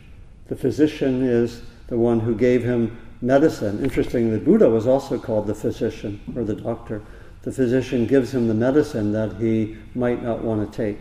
[0.48, 3.84] The physician is the one who gave him medicine.
[3.84, 7.02] Interesting, the Buddha was also called the physician or the doctor.
[7.44, 11.00] The physician gives him the medicine that he might not want to take.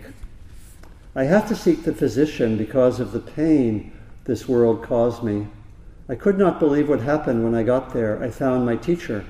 [1.15, 3.93] I have to seek the physician because of the pain
[4.25, 5.49] this world caused me.
[6.09, 8.23] I could not believe what happened when I got there.
[8.23, 9.25] I found my teacher.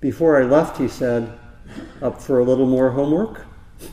[0.00, 1.38] Before I left, he said,
[2.00, 3.46] Up for a little more homework?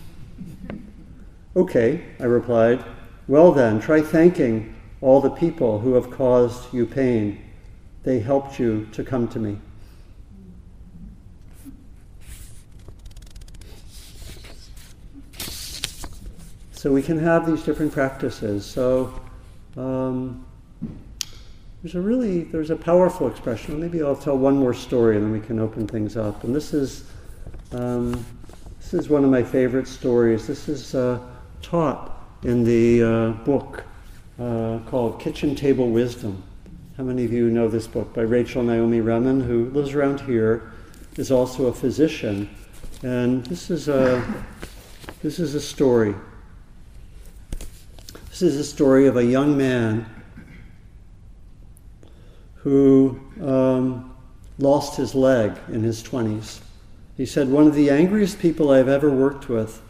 [1.56, 2.86] Okay, I replied.
[3.28, 7.49] Well, then, try thanking all the people who have caused you pain.
[8.10, 9.60] They helped you to come to me.
[16.72, 18.66] So we can have these different practices.
[18.66, 19.14] So
[19.78, 20.44] um,
[21.84, 23.80] there's a really there's a powerful expression.
[23.80, 26.44] Maybe I'll tell one more story and then we can open things up.
[26.44, 27.04] And this is
[27.74, 28.26] um,
[28.80, 30.48] this is one of my favorite stories.
[30.48, 31.20] This is uh,
[31.62, 33.84] taught in the uh, book
[34.40, 36.42] uh, called Kitchen Table Wisdom.
[37.00, 40.74] How many of you know this book by Rachel Naomi Remen, who lives around here,
[41.16, 42.54] is also a physician,
[43.04, 44.22] and this is a
[45.22, 46.14] this is a story.
[48.28, 50.14] This is a story of a young man
[52.56, 54.14] who um,
[54.58, 56.60] lost his leg in his 20s.
[57.16, 59.82] He said, One of the angriest people I've ever worked with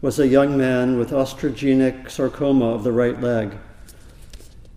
[0.00, 3.54] was a young man with osteogenic sarcoma of the right leg.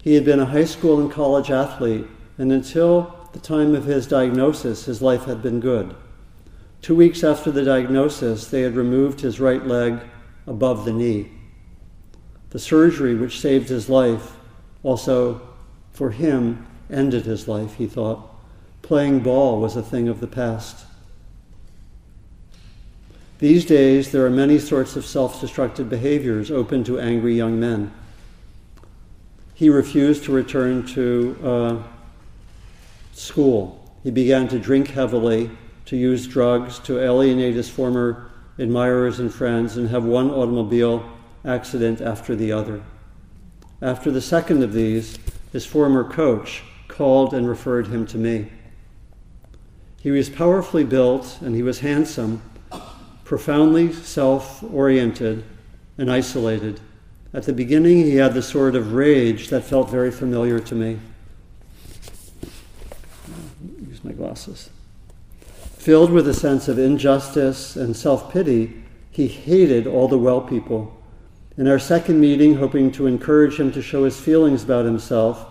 [0.07, 4.07] He had been a high school and college athlete, and until the time of his
[4.07, 5.93] diagnosis, his life had been good.
[6.81, 9.99] Two weeks after the diagnosis, they had removed his right leg
[10.45, 11.29] above the knee.
[12.51, 14.37] The surgery which saved his life
[14.81, 15.41] also,
[15.91, 18.33] for him, ended his life, he thought.
[18.83, 20.85] Playing ball was a thing of the past.
[23.39, 27.91] These days, there are many sorts of self destructive behaviors open to angry young men.
[29.57, 31.83] He refused to return to uh,
[33.11, 33.91] school.
[34.03, 35.49] He began to drink heavily,
[35.85, 41.03] to use drugs, to alienate his former admirers and friends, and have one automobile
[41.43, 42.83] accident after the other.
[43.81, 45.17] After the second of these,
[45.51, 48.51] his former coach called and referred him to me.
[49.99, 52.43] He was powerfully built and he was handsome,
[53.23, 55.43] profoundly self oriented
[55.97, 56.79] and isolated.
[57.37, 60.97] At the beginning, he had the sort of rage that felt very familiar to me.
[63.87, 64.71] Use my glasses.
[65.77, 70.97] Filled with a sense of injustice and self pity, he hated all the well people
[71.59, 75.45] in our second meeting, hoping to encourage him to show his feelings about himself,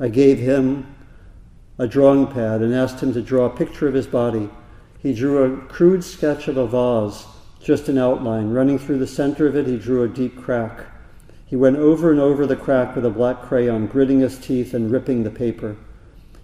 [0.00, 0.92] I gave him
[1.78, 4.50] a drawing pad and asked him to draw a picture of his body.
[4.98, 7.24] He drew a crude sketch of a vase,
[7.60, 8.50] just an outline.
[8.50, 10.89] Running through the center of it, he drew a deep crack.
[11.50, 14.88] He went over and over the crack with a black crayon, gritting his teeth and
[14.88, 15.76] ripping the paper.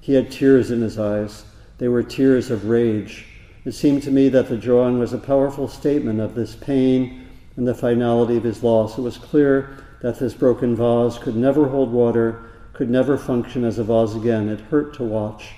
[0.00, 1.44] He had tears in his eyes.
[1.78, 3.24] They were tears of rage.
[3.64, 7.68] It seemed to me that the drawing was a powerful statement of this pain and
[7.68, 8.98] the finality of his loss.
[8.98, 13.78] It was clear that this broken vase could never hold water, could never function as
[13.78, 14.48] a vase again.
[14.48, 15.52] It hurt to watch.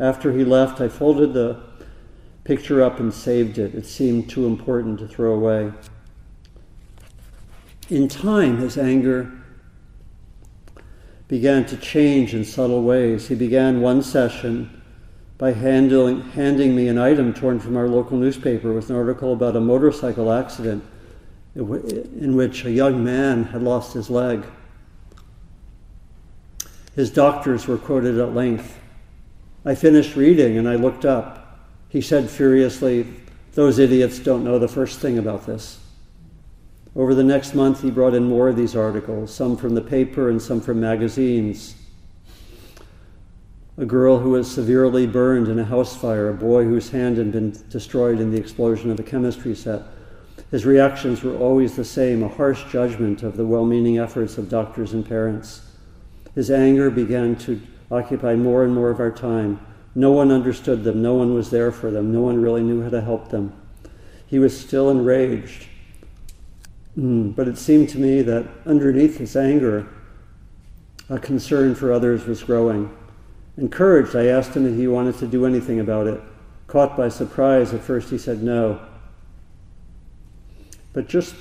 [0.00, 1.62] After he left, I folded the
[2.42, 3.72] picture up and saved it.
[3.72, 5.72] It seemed too important to throw away.
[7.90, 9.32] In time, his anger
[11.26, 13.26] began to change in subtle ways.
[13.26, 14.82] He began one session
[15.38, 19.56] by handling, handing me an item torn from our local newspaper with an article about
[19.56, 20.84] a motorcycle accident
[21.56, 24.44] in which a young man had lost his leg.
[26.94, 28.78] His doctors were quoted at length.
[29.64, 31.58] I finished reading and I looked up.
[31.88, 33.06] He said furiously,
[33.54, 35.80] Those idiots don't know the first thing about this.
[36.96, 40.28] Over the next month, he brought in more of these articles, some from the paper
[40.28, 41.76] and some from magazines.
[43.78, 47.30] A girl who was severely burned in a house fire, a boy whose hand had
[47.30, 49.82] been destroyed in the explosion of a chemistry set.
[50.50, 54.48] His reactions were always the same a harsh judgment of the well meaning efforts of
[54.48, 55.62] doctors and parents.
[56.34, 57.60] His anger began to
[57.90, 59.64] occupy more and more of our time.
[59.94, 62.90] No one understood them, no one was there for them, no one really knew how
[62.90, 63.52] to help them.
[64.26, 65.69] He was still enraged.
[67.00, 69.88] Mm, but it seemed to me that underneath his anger,
[71.08, 72.94] a concern for others was growing.
[73.56, 76.20] Encouraged, I asked him if he wanted to do anything about it.
[76.66, 78.80] Caught by surprise, at first he said no.
[80.92, 81.34] But just,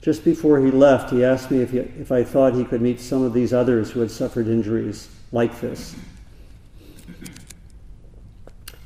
[0.00, 2.98] just before he left, he asked me if, he, if I thought he could meet
[2.98, 5.94] some of these others who had suffered injuries like this.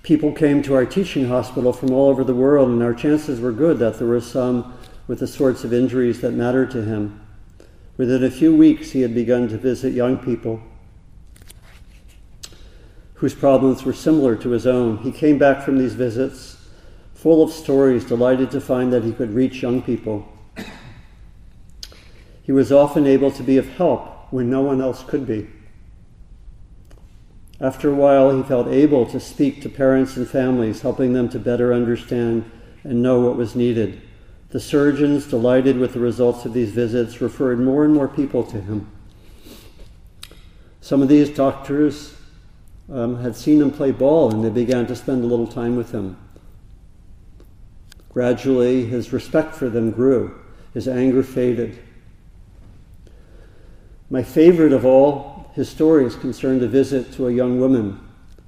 [0.03, 3.53] People came to our teaching hospital from all over the world, and our chances were
[3.53, 4.73] good that there were some
[5.07, 7.21] with the sorts of injuries that mattered to him.
[7.97, 10.63] Within a few weeks, he had begun to visit young people
[13.15, 14.99] whose problems were similar to his own.
[14.99, 16.57] He came back from these visits
[17.15, 20.31] full of stories, delighted to find that he could reach young people.
[22.43, 25.49] He was often able to be of help when no one else could be.
[27.61, 31.39] After a while, he felt able to speak to parents and families, helping them to
[31.39, 32.49] better understand
[32.85, 34.01] and know what was needed.
[34.57, 38.59] The surgeons, delighted with the results of these visits, referred more and more people to
[38.59, 38.91] him.
[40.81, 42.15] Some of these doctors
[42.91, 45.93] um, had seen him play ball and they began to spend a little time with
[45.93, 46.17] him.
[48.09, 50.41] Gradually, his respect for them grew,
[50.73, 51.79] his anger faded.
[54.09, 58.01] My favorite of all his stories concerned a visit to a young woman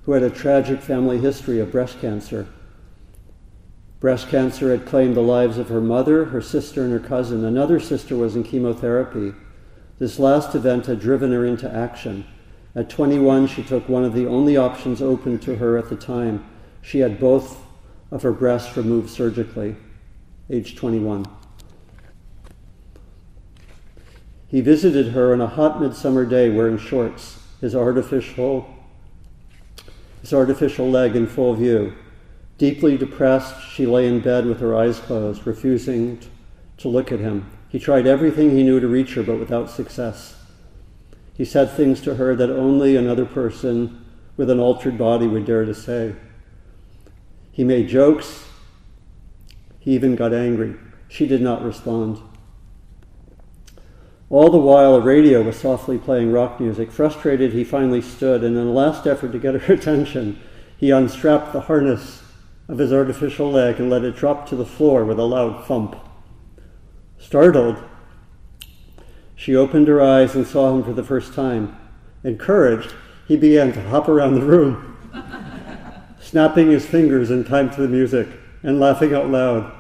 [0.06, 2.48] who had a tragic family history of breast cancer.
[4.01, 7.44] Breast cancer had claimed the lives of her mother, her sister, and her cousin.
[7.44, 9.34] Another sister was in chemotherapy.
[9.99, 12.24] This last event had driven her into action.
[12.76, 16.49] At 21, she took one of the only options open to her at the time.
[16.80, 17.61] She had both
[18.12, 19.76] of her breasts removed surgically,
[20.49, 21.26] age 21.
[24.46, 28.72] He visited her on a hot midsummer day wearing shorts, his artificial,
[30.20, 31.94] his artificial leg in full view.
[32.59, 36.18] Deeply depressed, she lay in bed with her eyes closed, refusing
[36.76, 37.48] to look at him.
[37.68, 40.34] He tried everything he knew to reach her, but without success.
[41.34, 44.04] He said things to her that only another person
[44.36, 46.16] with an altered body would dare to say.
[47.52, 48.48] He made jokes.
[49.78, 50.74] He even got angry.
[51.06, 52.20] She did not respond.
[54.30, 56.90] All the while, a radio was softly playing rock music.
[56.90, 60.40] Frustrated, he finally stood, and in a last effort to get her attention,
[60.76, 62.22] he unstrapped the harness
[62.68, 65.96] of his artificial leg and let it drop to the floor with a loud thump.
[67.18, 67.82] Startled,
[69.34, 71.76] she opened her eyes and saw him for the first time.
[72.22, 72.94] Encouraged,
[73.26, 74.96] he began to hop around the room,
[76.20, 78.28] snapping his fingers in time to the music
[78.62, 79.72] and laughing out loud.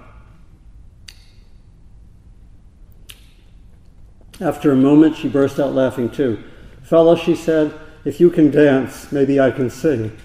[4.40, 6.42] After a moment, she burst out laughing too.
[6.82, 7.74] Fellow, she said,
[8.04, 10.16] if you can dance, maybe I can sing.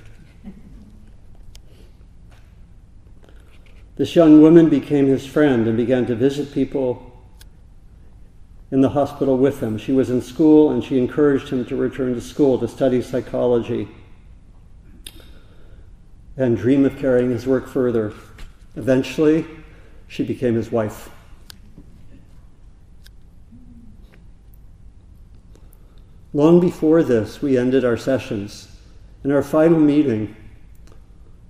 [3.96, 7.12] This young woman became his friend and began to visit people
[8.72, 9.78] in the hospital with him.
[9.78, 13.88] She was in school and she encouraged him to return to school to study psychology
[16.36, 18.14] and dream of carrying his work further.
[18.76, 19.46] Eventually,
[20.08, 21.12] she became his wife.
[26.34, 28.76] Long before this, we ended our sessions.
[29.24, 30.36] In our final meeting,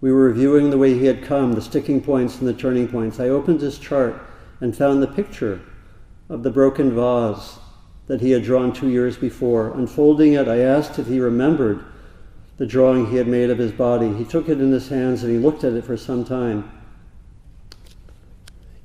[0.03, 3.21] we were reviewing the way he had come, the sticking points and the turning points.
[3.21, 4.21] I opened his chart
[4.59, 5.61] and found the picture
[6.27, 7.57] of the broken vase
[8.07, 9.71] that he had drawn two years before.
[9.71, 11.85] Unfolding it, I asked if he remembered
[12.57, 14.13] the drawing he had made of his body.
[14.13, 16.69] He took it in his hands and he looked at it for some time.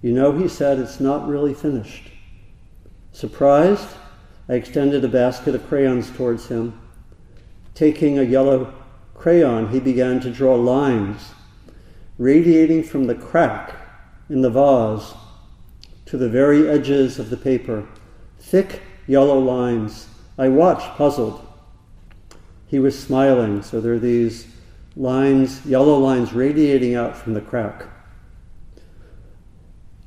[0.02, 2.12] You know, he said, it's not really finished.
[3.10, 3.88] Surprised,
[4.48, 6.80] I extended a basket of crayons towards him.
[7.74, 8.72] Taking a yellow
[9.18, 11.32] crayon, he began to draw lines
[12.18, 13.74] radiating from the crack
[14.28, 15.14] in the vase
[16.06, 17.86] to the very edges of the paper.
[18.38, 20.08] Thick yellow lines.
[20.36, 21.44] I watched, puzzled.
[22.66, 24.46] He was smiling, so there are these
[24.96, 27.86] lines, yellow lines radiating out from the crack.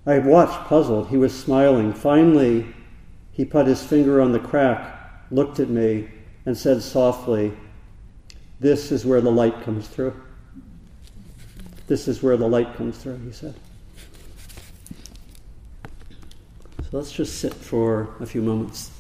[0.06, 1.10] I watched, puzzled.
[1.10, 1.94] He was smiling.
[1.94, 2.68] Finally,
[3.32, 6.10] he put his finger on the crack, looked at me,
[6.46, 7.54] and said softly,
[8.62, 10.14] This is where the light comes through.
[11.88, 13.56] This is where the light comes through, he said.
[16.84, 18.92] So let's just sit for a few moments.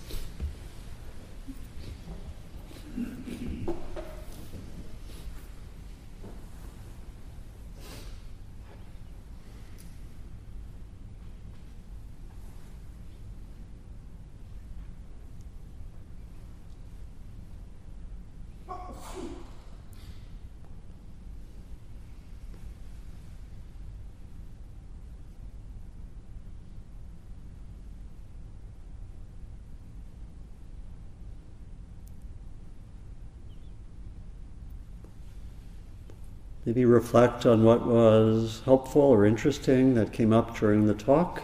[36.71, 41.43] Maybe reflect on what was helpful or interesting that came up during the talk,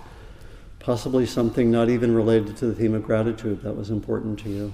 [0.79, 4.73] possibly something not even related to the theme of gratitude that was important to you.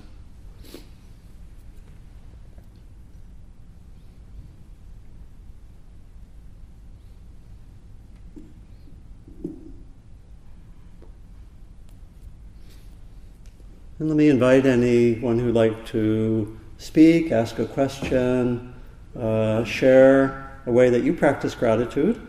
[13.97, 18.75] And let me invite anyone who'd like to speak, ask a question,
[19.19, 22.26] uh, share a way that you practice gratitude.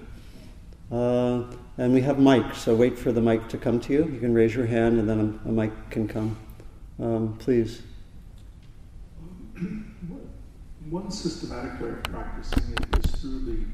[0.91, 1.45] Uh,
[1.77, 4.05] and we have mics, so wait for the mic to come to you.
[4.07, 6.37] You can raise your hand and then a, a mic can come.
[7.01, 7.83] Um, please.
[10.91, 13.65] One systematic way of practicing it is through the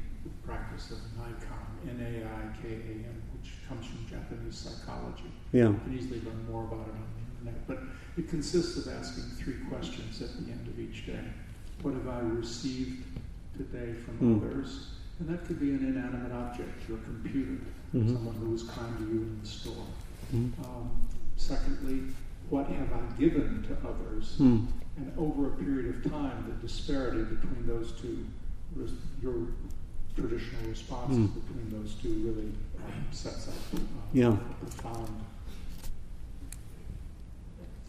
[0.45, 5.31] practice of Naikan, N-A-I-K-A-N, which comes from Japanese psychology.
[5.51, 5.69] Yeah.
[5.69, 7.67] You can easily learn more about it on the internet.
[7.67, 7.79] But
[8.17, 11.19] it consists of asking three questions at the end of each day.
[11.81, 13.03] What have I received
[13.57, 14.37] today from mm.
[14.37, 14.87] others?
[15.19, 17.61] And that could be an inanimate object, your computer,
[17.93, 18.13] mm-hmm.
[18.13, 19.85] someone who was kind to you in the store.
[20.33, 20.51] Mm.
[20.65, 22.13] Um, secondly,
[22.49, 24.37] what have I given to others?
[24.39, 24.67] Mm.
[24.97, 28.25] And over a period of time, the disparity between those two,
[29.21, 29.47] your
[30.15, 31.33] traditional responses mm.
[31.33, 32.51] between those two really
[32.83, 33.79] um, sets up uh,
[34.13, 34.33] yeah.
[34.33, 35.21] a profound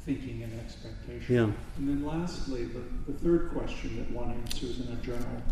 [0.04, 1.34] thinking and expectation.
[1.34, 1.50] Yeah.
[1.76, 5.42] And then lastly, the, the third question that one answers in a journal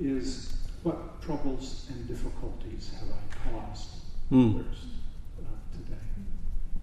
[0.00, 3.88] is what troubles and difficulties have I caused
[4.32, 4.54] mm.
[4.54, 4.86] others
[5.38, 6.00] uh, today?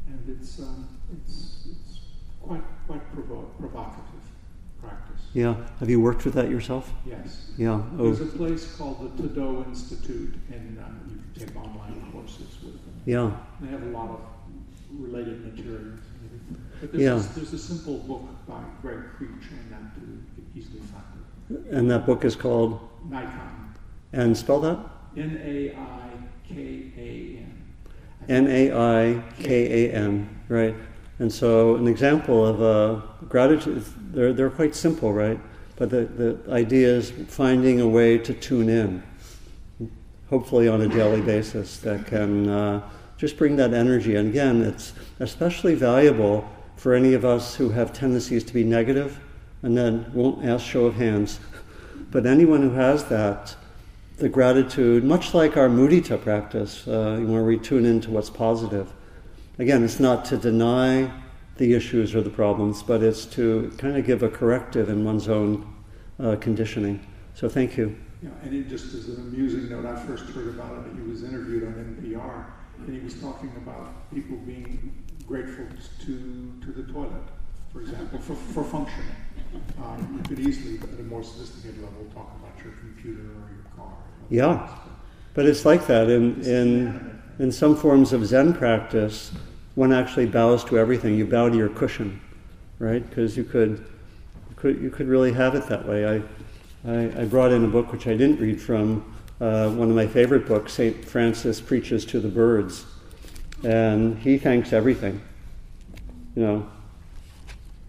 [0.07, 1.99] And it's, um, it's, it's
[2.41, 4.21] quite, quite provo- provocative
[4.82, 5.21] practice.
[5.34, 5.55] Yeah.
[5.80, 6.91] Have you worked with that yourself?
[7.05, 7.49] Yes.
[7.57, 7.82] Yeah.
[7.97, 8.11] Oh.
[8.11, 12.73] There's a place called the ToDo Institute, and um, you can take online courses with
[12.73, 13.01] them.
[13.05, 13.32] Yeah.
[13.61, 14.19] They have a lot of
[14.99, 15.99] related materials.
[16.82, 17.15] But there's, yeah.
[17.15, 21.03] a, there's a simple book by Gregg Krech and that to easily find
[21.49, 21.73] it.
[21.73, 22.80] And that book is called?
[23.09, 23.73] Naikan.
[24.13, 24.80] And spell that?
[25.17, 26.09] N A I
[26.47, 27.65] K A N.
[28.28, 30.76] N A I K A N, right.
[31.19, 35.39] And so an example of uh, gratitude, they're, they're quite simple, right?
[35.78, 39.03] But the, the idea is finding a way to tune in,
[40.30, 44.15] hopefully on a daily basis, that can uh, just bring that energy.
[44.15, 46.49] And again, it's especially valuable
[46.86, 49.19] for any of us who have tendencies to be negative
[49.63, 51.39] and then won't ask show of hands.
[52.11, 53.55] But anyone who has that,
[54.17, 58.93] the gratitude, much like our mudita practice, uh, where we tune into what's positive.
[59.57, 61.11] Again, it's not to deny
[61.57, 65.27] the issues or the problems, but it's to kind of give a corrective in one's
[65.27, 65.67] own
[66.19, 67.03] uh, conditioning.
[67.33, 67.97] So thank you.
[68.21, 70.93] Yeah, and it just as an amusing note, I first heard about it.
[70.93, 72.45] He was interviewed on NPR,
[72.77, 75.65] and he was talking about people being grateful
[76.05, 77.11] to, to the toilet,
[77.71, 79.15] for example, for, for functioning.
[79.82, 83.65] Um, you could easily, at a more sophisticated level, talk about your computer or your
[83.76, 83.93] car.
[84.30, 84.67] Yeah,
[85.34, 89.32] but it's like that in, in, in some forms of Zen practice.
[89.76, 91.15] One actually bows to everything.
[91.15, 92.21] You bow to your cushion,
[92.80, 93.07] right?
[93.07, 93.86] Because you could,
[94.49, 96.05] you could, you could really have it that way.
[96.05, 96.21] I,
[96.89, 100.07] I, I brought in a book which I didn't read from uh, one of my
[100.07, 101.03] favorite books, St.
[101.03, 102.86] Francis Preaches to the Birds.
[103.64, 105.22] And he thanks everything.
[106.36, 106.70] You know,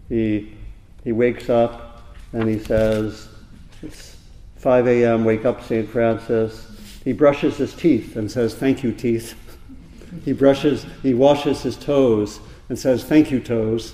[0.09, 0.53] he,
[1.03, 2.03] he wakes up
[2.33, 3.27] and he says,
[3.83, 4.17] It's
[4.57, 5.87] 5 a.m., wake up, St.
[5.87, 6.65] Francis.
[7.03, 9.35] He brushes his teeth and says, Thank you, teeth.
[10.25, 12.39] he brushes, he washes his toes
[12.69, 13.93] and says, Thank you, toes.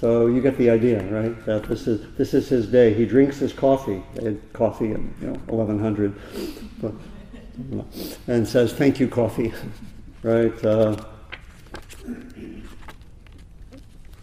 [0.00, 1.44] So you get the idea, right?
[1.44, 2.94] That this is this is his day.
[2.94, 6.14] He drinks his coffee, uh, coffee at you know, 1100,
[6.80, 6.94] but,
[8.26, 9.52] and says, "Thank you, coffee."
[10.22, 10.64] right?
[10.64, 10.96] Uh,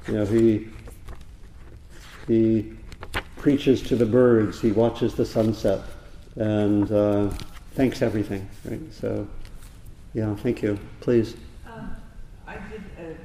[0.07, 0.67] you know, he
[2.27, 2.73] he
[3.37, 4.61] preaches to the birds.
[4.61, 5.81] He watches the sunset,
[6.35, 7.29] and uh,
[7.73, 8.47] thanks everything.
[8.65, 8.81] Right?
[8.93, 9.27] So
[10.13, 10.79] Yeah, thank you.
[10.99, 11.35] Please.
[11.65, 11.95] Um,
[12.47, 13.15] I did a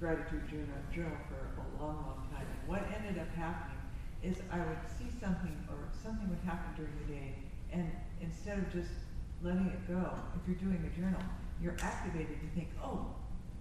[0.00, 3.78] gratitude journal, for a long, long time, and what ended up happening
[4.22, 7.34] is I would see something or something would happen during the day,
[7.72, 7.90] and
[8.20, 8.90] instead of just
[9.42, 11.20] letting it go, if you're doing a journal,
[11.62, 13.06] you're activated to think, oh,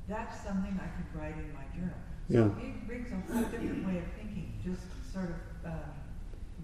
[0.07, 1.95] that's something I could write in my journal.
[2.29, 2.65] So Yeah.
[2.67, 4.81] it brings a whole different way of thinking, just
[5.13, 5.91] sort of um,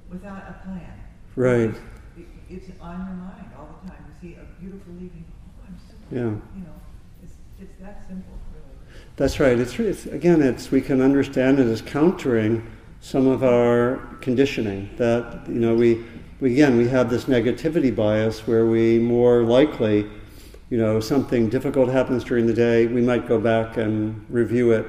[0.10, 0.94] without a plan.
[1.36, 1.76] Right.
[2.18, 4.04] It, it's on your mind all the time.
[4.08, 6.22] You see a beautiful leaf, and you go, oh, I'm so, Yeah.
[6.56, 6.74] you know,
[7.24, 8.66] it's, it's that simple, really.
[9.16, 9.60] That's right.
[9.60, 12.66] It's, it's again, it's we can understand it as countering
[13.02, 14.90] some of our conditioning.
[14.98, 16.04] That you know, we,
[16.40, 20.10] we again we have this negativity bias where we more likely,
[20.70, 24.86] you know, something difficult happens during the day, we might go back and review it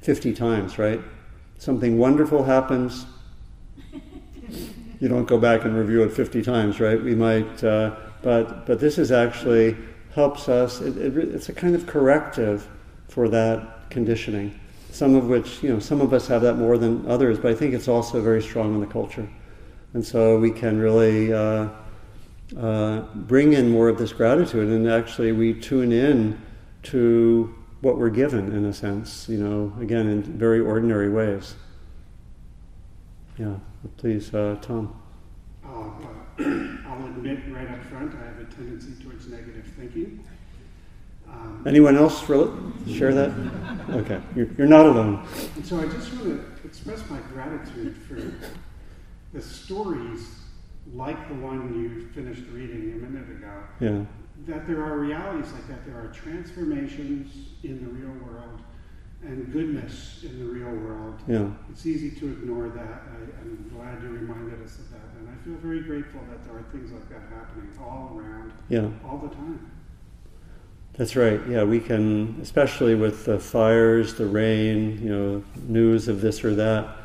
[0.00, 1.00] fifty times, right?
[1.58, 3.06] Something wonderful happens,
[5.00, 7.02] you don't go back and review it 50 times, right?
[7.02, 9.76] We might, uh, but but this is actually
[10.14, 10.80] helps us.
[10.80, 12.68] It, it, it's a kind of corrective
[13.08, 14.58] for that conditioning.
[14.90, 17.54] Some of which, you know, some of us have that more than others, but I
[17.54, 19.28] think it's also very strong in the culture,
[19.94, 21.68] and so we can really uh,
[22.56, 26.40] uh, bring in more of this gratitude, and actually we tune in
[26.84, 31.54] to what we're given in a sense, you know, again in very ordinary ways.
[33.36, 33.56] Yeah,
[33.98, 35.00] please, uh, Tom.
[35.64, 35.96] I'll,
[36.38, 36.42] uh,
[36.88, 40.24] I'll admit right up front, I have a tendency towards negative thinking.
[41.28, 43.30] Um, Anyone else share that?
[43.90, 45.26] Okay, you're, you're not alone.
[45.56, 48.32] and so I just want to express my gratitude for
[49.32, 50.37] the stories
[50.94, 54.04] like the one you finished reading a minute ago, Yeah,
[54.46, 55.84] that there are realities like that.
[55.86, 58.60] There are transformations in the real world
[59.22, 61.20] and goodness in the real world.
[61.26, 63.02] yeah, It's easy to ignore that.
[63.10, 65.00] I, I'm glad you reminded us of that.
[65.18, 68.88] And I feel very grateful that there are things like that happening all around, yeah.
[69.04, 69.70] all the time.
[70.96, 71.40] That's right.
[71.48, 76.54] Yeah, we can, especially with the fires, the rain, you know, news of this or
[76.56, 76.96] that,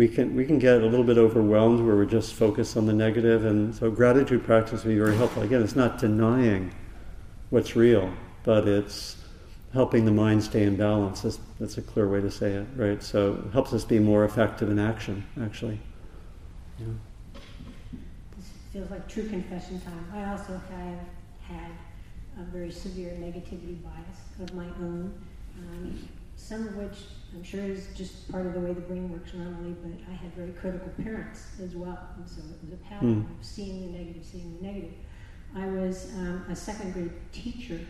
[0.00, 2.92] we can we can get a little bit overwhelmed where we're just focused on the
[3.06, 5.42] negative, and so gratitude practice can be very helpful.
[5.42, 6.72] Again, it's not denying
[7.50, 8.10] what's real,
[8.42, 9.18] but it's
[9.74, 11.20] helping the mind stay in balance.
[11.20, 13.02] That's, that's a clear way to say it, right?
[13.02, 15.78] So it helps us be more effective in action, actually.
[16.78, 16.86] Yeah.
[18.38, 20.06] This feels like true confession time.
[20.14, 20.98] I also have
[21.42, 21.72] had
[22.40, 25.12] a very severe negativity bias of my own,
[25.58, 26.96] um, some of which
[27.34, 30.34] I'm sure is just part of the way the brain works normally, but I had
[30.34, 31.98] very critical parents as well.
[32.16, 33.38] And so it was a pattern Hmm.
[33.40, 34.94] of seeing the negative, seeing the negative.
[35.54, 37.80] I was um, a second grade teacher,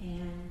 [0.00, 0.50] and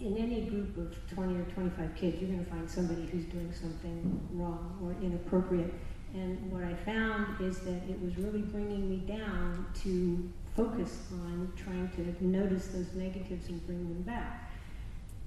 [0.00, 3.52] in any group of 20 or 25 kids, you're going to find somebody who's doing
[3.52, 5.72] something wrong or inappropriate.
[6.14, 11.52] And what I found is that it was really bringing me down to focus on
[11.56, 14.51] trying to notice those negatives and bring them back.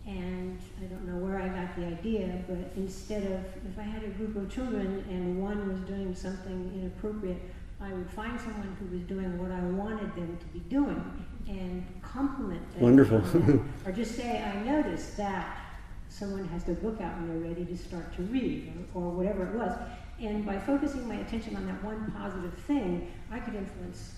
[0.05, 3.39] And I don't know where I got the idea, but instead of,
[3.69, 7.41] if I had a group of children and one was doing something inappropriate,
[7.81, 11.85] I would find someone who was doing what I wanted them to be doing and
[12.01, 12.83] compliment them.
[12.83, 13.21] Wonderful.
[13.85, 15.57] or just say, I noticed that
[16.09, 19.47] someone has their book out and they're ready to start to read, or, or whatever
[19.47, 19.77] it was.
[20.21, 24.13] And by focusing my attention on that one positive thing, I could influence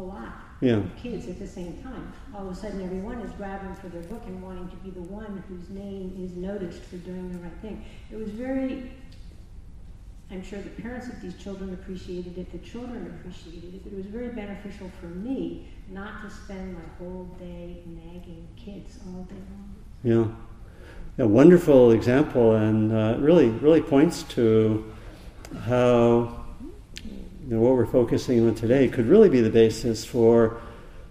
[0.00, 0.76] a lot Yeah.
[0.76, 2.12] of kids at the same time.
[2.34, 5.02] All of a sudden, everyone is grabbing for their book and wanting to be the
[5.02, 7.84] one whose name is noticed for doing the right thing.
[8.10, 8.90] It was very
[10.32, 13.96] I'm sure the parents of these children appreciated it, the children appreciated it, but it
[13.96, 19.34] was very beneficial for me not to spend my whole day nagging kids all day
[20.04, 20.36] long.
[21.18, 24.92] Yeah, a wonderful example, and uh, really, really points to
[25.64, 26.39] how
[27.50, 30.60] you know what we're focusing on today could really be the basis for,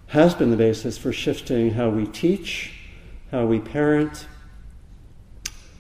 [0.07, 2.71] has been the basis for shifting how we teach,
[3.29, 4.25] how we parent,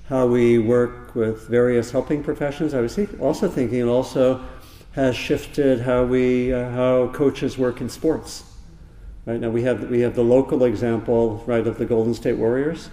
[0.09, 2.73] how we work with various helping professions.
[2.73, 4.43] I was also thinking it also
[4.91, 8.43] has shifted how we uh, how coaches work in sports.
[9.25, 12.89] Right now we have we have the local example right of the Golden State Warriors,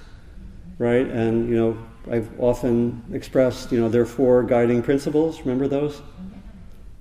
[0.79, 1.09] right?
[1.09, 5.41] And you know I've often expressed you know their four guiding principles.
[5.41, 6.01] Remember those?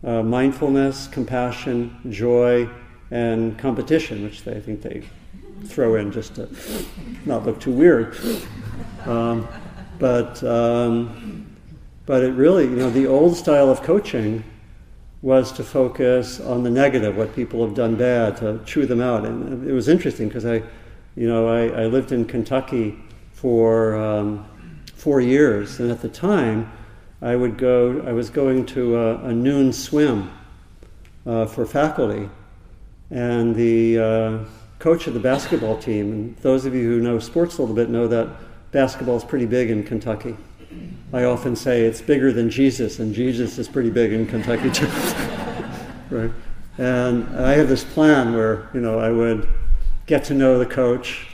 [0.06, 2.70] Uh, mindfulness, compassion, joy,
[3.10, 5.02] and competition, which they I think they
[5.64, 6.48] throw in just to
[7.26, 8.16] not look too weird.
[9.06, 9.48] Um,
[9.98, 11.48] but um,
[12.06, 14.44] but it really you know the old style of coaching
[15.26, 19.26] was to focus on the negative, what people have done bad, to chew them out.
[19.26, 20.62] And it was interesting because I,
[21.16, 22.96] you know, I, I, lived in Kentucky
[23.34, 24.46] for um,
[24.94, 26.72] four years, and at the time,
[27.26, 28.04] I would go.
[28.06, 30.32] I was going to a, a noon swim
[31.26, 32.30] uh, for faculty,
[33.10, 34.40] and the uh,
[34.78, 36.12] coach of the basketball team.
[36.12, 38.30] And those of you who know sports a little bit know that
[38.72, 40.38] basketball is pretty big in Kentucky.
[41.14, 44.86] I often say it's bigger than Jesus, and Jesus is pretty big in Kentucky too.
[46.12, 46.32] right?
[46.78, 49.50] And I have this plan where you know I would
[50.06, 51.26] get to know the coach,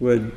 [0.00, 0.32] would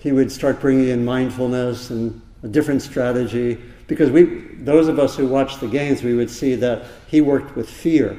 [0.00, 4.24] he would start bringing in mindfulness and a different strategy because we
[4.58, 8.18] those of us who watched the games we would see that he worked with fear.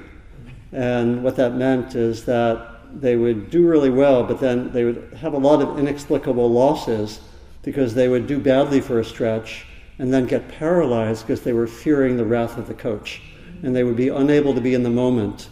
[0.72, 5.14] And what that meant is that they would do really well but then they would
[5.20, 7.20] have a lot of inexplicable losses
[7.64, 9.66] because they would do badly for a stretch
[10.00, 13.22] and then get paralyzed because they were fearing the wrath of the coach.
[13.64, 15.50] And they would be unable to be in the moment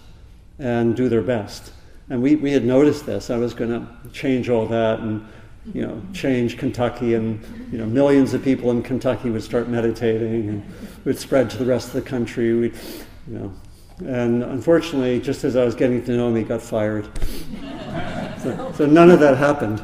[0.59, 1.71] and do their best.
[2.09, 3.29] And we, we had noticed this.
[3.29, 5.25] I was going to change all that and
[5.71, 7.41] you know, change Kentucky, and
[7.71, 10.63] you know, millions of people in Kentucky would start meditating, and
[11.05, 12.53] would spread to the rest of the country.
[12.53, 12.67] We,
[13.27, 13.53] you know,
[14.05, 17.07] and unfortunately, just as I was getting to know him, he got fired.
[18.39, 19.81] So, so none of that happened.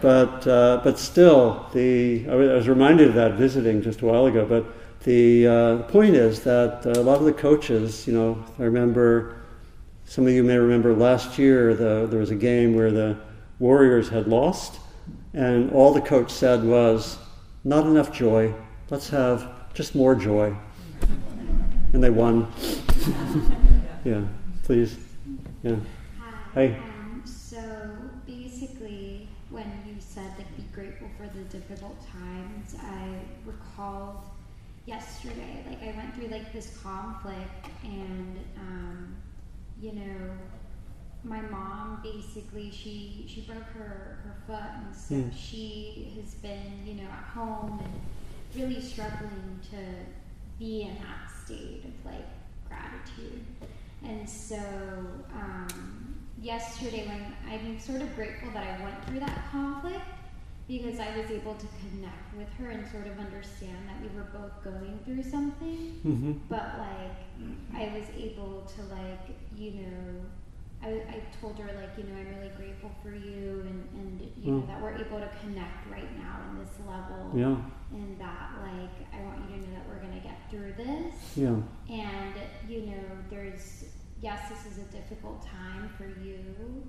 [0.00, 4.46] But uh, but still, the I was reminded of that visiting just a while ago.
[4.46, 4.64] But
[5.04, 9.36] the uh, point is that a lot of the coaches, you know, I remember.
[10.06, 13.16] Some of you may remember last year the, there was a game where the
[13.60, 14.80] Warriors had lost,
[15.34, 17.18] and all the coach said was,
[17.62, 18.54] Not enough joy.
[18.88, 20.56] Let's have just more joy.
[21.92, 22.50] And they won.
[24.04, 24.22] yeah,
[24.62, 24.96] please.
[25.62, 25.76] Yeah.
[26.18, 26.32] Hi.
[26.54, 26.74] Hey.
[26.76, 27.60] Um, so
[28.26, 34.22] basically, when you said to be grateful for the difficult times, I recalled
[34.86, 39.16] yesterday, like I went through like this conflict, and um,
[39.82, 40.30] you know,
[41.24, 45.30] my mom basically she she broke her her foot and so Mm.
[45.36, 48.00] she has been you know at home and
[48.62, 49.76] really struggling to
[50.58, 52.26] be in that state of like
[52.68, 53.44] gratitude
[54.02, 54.56] and so
[55.34, 60.00] um, yesterday when i'm sort of grateful that i went through that conflict
[60.68, 64.26] because i was able to connect with her and sort of understand that we were
[64.32, 66.32] both going through something Mm-hmm.
[66.48, 67.16] but like
[67.74, 70.20] I was able to like you know
[70.82, 74.52] I, I told her like you know I'm really grateful for you and and you
[74.52, 74.66] know Mm.
[74.68, 77.32] that we're able to connect right now in this level.
[77.34, 77.56] Yeah,
[77.92, 81.36] and that like I want you to know that we're gonna get through this.
[81.36, 81.56] Yeah,
[81.90, 82.34] and
[82.68, 83.84] you know there's
[84.22, 86.84] yes this is a difficult time for you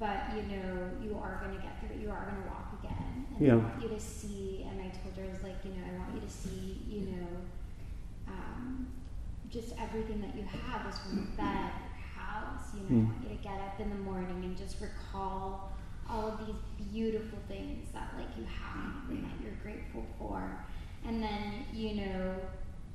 [0.00, 2.74] but you know you are going to get through it you are going to walk
[2.82, 3.26] again.
[3.36, 3.52] And Yeah.
[3.52, 5.96] i want you to see and i told her I was like you know i
[5.96, 7.28] want you to see you know
[8.26, 8.88] um,
[9.50, 11.70] just everything that you have is from your bed
[12.74, 13.02] you know Mm.
[13.02, 15.72] i want you to get up in the morning and just recall
[16.08, 16.56] all of these
[16.92, 20.58] beautiful things that like you have and that you're grateful for
[21.06, 22.34] and then you know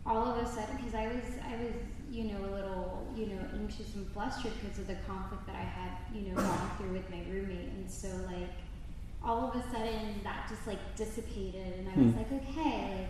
[0.06, 1.74] all of a sudden because i was i was
[2.12, 5.64] you know a little you know anxious and flustered because of the conflict that i
[5.64, 8.50] had you know gone through with my roommate and so like
[9.24, 12.18] all of a sudden that just like dissipated and i was Hmm.
[12.18, 13.08] like okay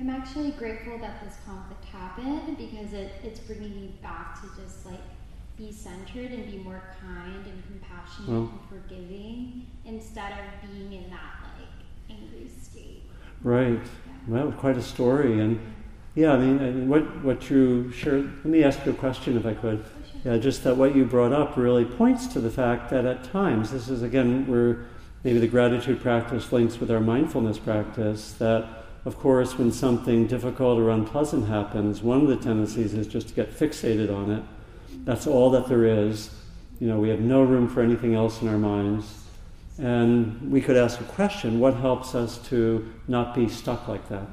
[0.00, 4.84] i'm actually grateful that this conflict happened because it, it's bringing me back to just
[4.86, 5.00] like
[5.56, 11.10] be centered and be more kind and compassionate Well- and forgiving instead of being in
[11.10, 13.02] that like angry state
[13.42, 13.72] right.
[13.72, 14.12] yeah.
[14.28, 15.60] Well, quite a story, and
[16.14, 18.24] yeah, I mean, and what what you shared.
[18.38, 19.84] Let me ask you a question, if I could.
[19.84, 23.22] Oh, yeah, just that what you brought up really points to the fact that at
[23.24, 24.86] times, this is again where
[25.22, 28.66] maybe the gratitude practice links with our mindfulness practice, that
[29.04, 33.34] of course, when something difficult or unpleasant happens, one of the tendencies is just to
[33.34, 34.42] get fixated on it.
[35.04, 36.30] That's all that there is.
[36.80, 39.22] You know, we have no room for anything else in our minds.
[39.78, 44.26] And we could ask a question what helps us to not be stuck like that?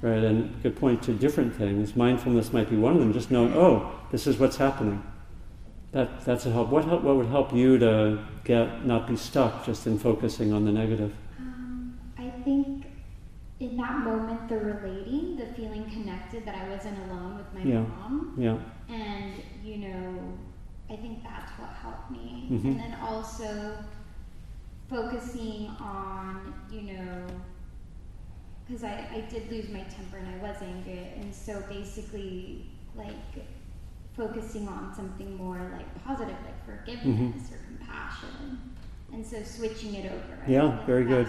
[0.00, 0.22] Right?
[0.22, 1.96] And could point to different things.
[1.96, 3.12] Mindfulness might be one of them.
[3.12, 5.02] Just knowing, oh, this is what's happening.
[5.92, 6.68] That that's a help.
[6.68, 10.64] What help, what would help you to get not be stuck just in focusing on
[10.64, 11.12] the negative?
[11.38, 12.84] Um, I think
[13.60, 17.80] in that moment, the relating, the feeling connected that I wasn't alone with my Yeah.
[17.80, 19.34] mom, Yeah, and
[19.64, 20.38] you know,
[20.88, 22.46] I think that's what helped me.
[22.50, 22.64] Mhm.
[22.64, 23.84] And then also
[24.88, 27.26] focusing on, you know,
[28.64, 33.46] because I, I did lose my temper and I was angry, and so basically, like
[34.14, 38.74] focusing on something more like positive, like forgiveness or compassion,
[39.12, 40.44] and so switching it over.
[40.46, 41.28] Yeah, very good.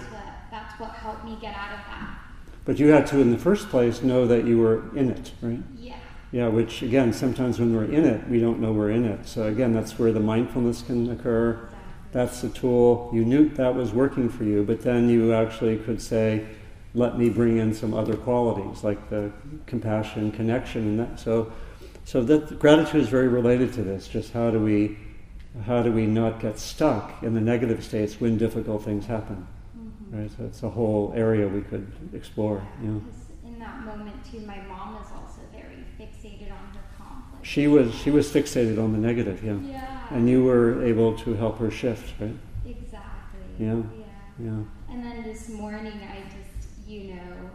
[0.51, 2.19] That's what, helped me get out of that.
[2.65, 5.59] but you had to, in the first place, know that you were in it, right?
[5.77, 5.97] Yeah.
[6.31, 9.27] Yeah, which again, sometimes when we're in it, we don't know we're in it.
[9.27, 11.53] So again, that's where the mindfulness can occur.
[11.53, 11.77] Exactly.
[12.11, 13.09] That's the tool.
[13.13, 16.45] You knew that was working for you, but then you actually could say,
[16.93, 19.31] let me bring in some other qualities like the
[19.65, 21.19] compassion, connection, and that.
[21.19, 21.51] So,
[22.05, 24.07] so that gratitude is very related to this.
[24.07, 24.97] Just how do we
[25.65, 29.47] how do we not get stuck in the negative states when difficult things happen?
[30.11, 30.21] Mm-hmm.
[30.21, 30.31] Right.
[30.37, 32.59] So it's a whole area we could explore.
[32.81, 32.93] 'Cause
[33.45, 37.45] in that moment too, my mom is also very fixated on her conflict.
[37.45, 39.43] She was she was fixated on the negative.
[39.43, 39.53] Yeah.
[39.53, 40.17] Yeah.
[40.17, 42.13] And you were able to help her shift.
[42.19, 42.35] Right.
[42.81, 43.65] Exactly.
[43.65, 43.75] Yeah.
[43.75, 44.45] Yeah.
[44.45, 44.63] Yeah.
[44.91, 47.49] And then this morning, I just, you know,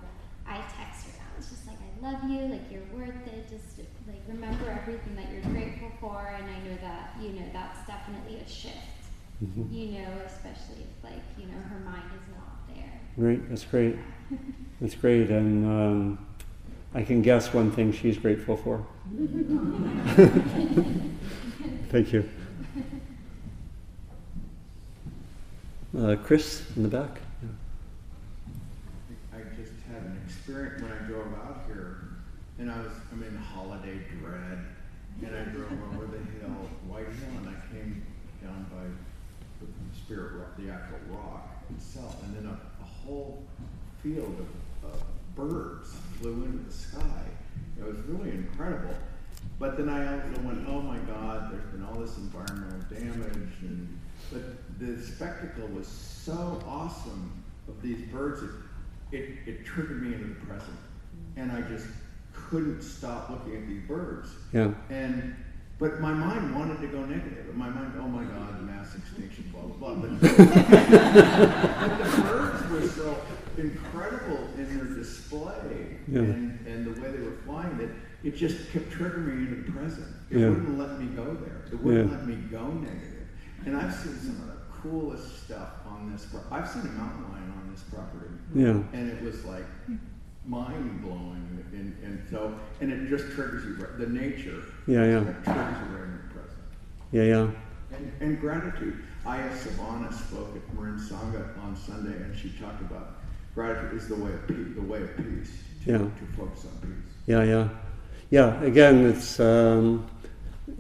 [0.47, 1.13] I text her.
[1.35, 2.47] I was just like, I love you.
[2.47, 3.49] Like you're worth it.
[3.51, 6.31] Just like remember everything that you're grateful for.
[6.39, 8.79] And I know that you know that's definitely a shift.
[9.43, 9.67] Mhm.
[9.73, 12.21] You know, especially if like you know her mind is.
[13.17, 13.49] Great.
[13.49, 13.97] That's great.
[14.81, 15.31] That's great.
[15.31, 16.27] And um,
[16.95, 18.85] I can guess one thing she's grateful for.
[21.91, 22.29] Thank you.
[25.97, 27.21] Uh, Chris in the back.
[29.33, 32.09] I just had an experience when I drove out here,
[32.59, 34.59] and I was I'm in holiday dread,
[35.23, 38.05] and I drove over the hill, White Hill, and I came
[38.43, 38.87] down by
[39.61, 42.59] the Spirit Rock, the actual rock itself, and then a
[43.07, 43.43] whole
[44.03, 44.47] field
[44.83, 45.03] of, of
[45.35, 47.23] birds flew into the sky.
[47.79, 48.95] It was really incredible.
[49.59, 54.01] But then I also went, oh my God, there's been all this environmental damage, and
[54.33, 54.43] but
[54.79, 58.43] the spectacle was so awesome of these birds.
[58.43, 58.51] It,
[59.17, 60.77] it, it triggered me into the present,
[61.37, 61.87] and I just
[62.33, 64.31] couldn't stop looking at these birds.
[64.53, 64.73] Yeah.
[64.91, 65.37] And
[65.79, 67.55] but my mind wanted to go negative.
[67.55, 70.19] My mind, oh my God, mass extinction, blah blah blah.
[70.21, 73.17] But, but the birds were so
[73.57, 76.21] incredible in their display Yeah.
[76.21, 77.91] and, and the way they were flying that
[78.25, 80.07] it just kept triggering me into the present.
[80.31, 80.49] It Yeah.
[80.49, 81.63] wouldn't let me go there.
[81.73, 82.17] It wouldn't Yeah.
[82.17, 83.29] let me go negative.
[83.67, 86.27] And I've seen some of the coolest stuff on this.
[86.27, 88.83] Pro- I've seen a mountain lion on this property Yeah.
[88.93, 89.97] and it was like hmm,
[90.47, 93.77] mind blowing, and, and so and it just triggers you.
[93.99, 95.21] The nature, Yeah, yeah.
[95.21, 96.59] triggers you right in the present.
[97.13, 97.23] Yeah.
[97.23, 97.51] Yeah.
[97.97, 99.03] And, and gratitude.
[99.27, 103.17] Aya Savannah spoke at Marin Sangha on Sunday, and she talked about
[103.55, 104.75] gratitude is the way of peace.
[104.75, 105.51] The way of peace.
[105.85, 105.99] To, Yeah.
[105.99, 107.13] to focus on peace.
[107.27, 107.69] Yeah, yeah,
[108.31, 108.63] yeah.
[108.63, 110.07] Again, it's um,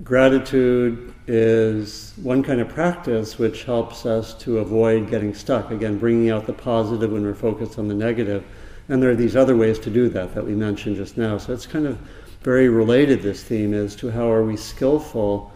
[0.02, 5.70] gratitude is one kind of practice which helps us to avoid getting stuck.
[5.70, 8.44] Again, bringing out the positive when we're focused on the negative,
[8.89, 11.39] and there are these other ways to do that that we mentioned just now.
[11.39, 11.99] So it's kind of
[12.43, 13.22] very related.
[13.22, 15.53] This theme is to how are we skillful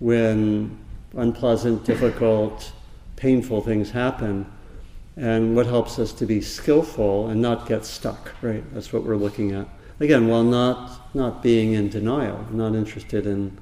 [0.00, 0.78] when
[1.14, 2.72] unpleasant, difficult,
[3.16, 4.44] painful things happen
[5.16, 9.16] and what helps us to be skillful and not get stuck right that's what we're
[9.16, 9.68] looking at
[10.00, 13.56] again while not not being in denial not interested in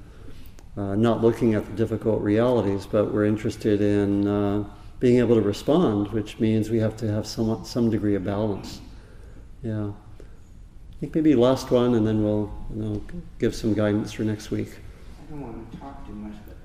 [0.76, 4.64] uh, not looking at the difficult realities but we're interested in uh,
[5.00, 8.80] being able to respond which means we have to have some some degree of balance
[9.62, 13.02] yeah I think maybe last one and then we'll you know,
[13.38, 14.78] give some guidance for next week
[15.30, 16.56] I don't want to talk too much, but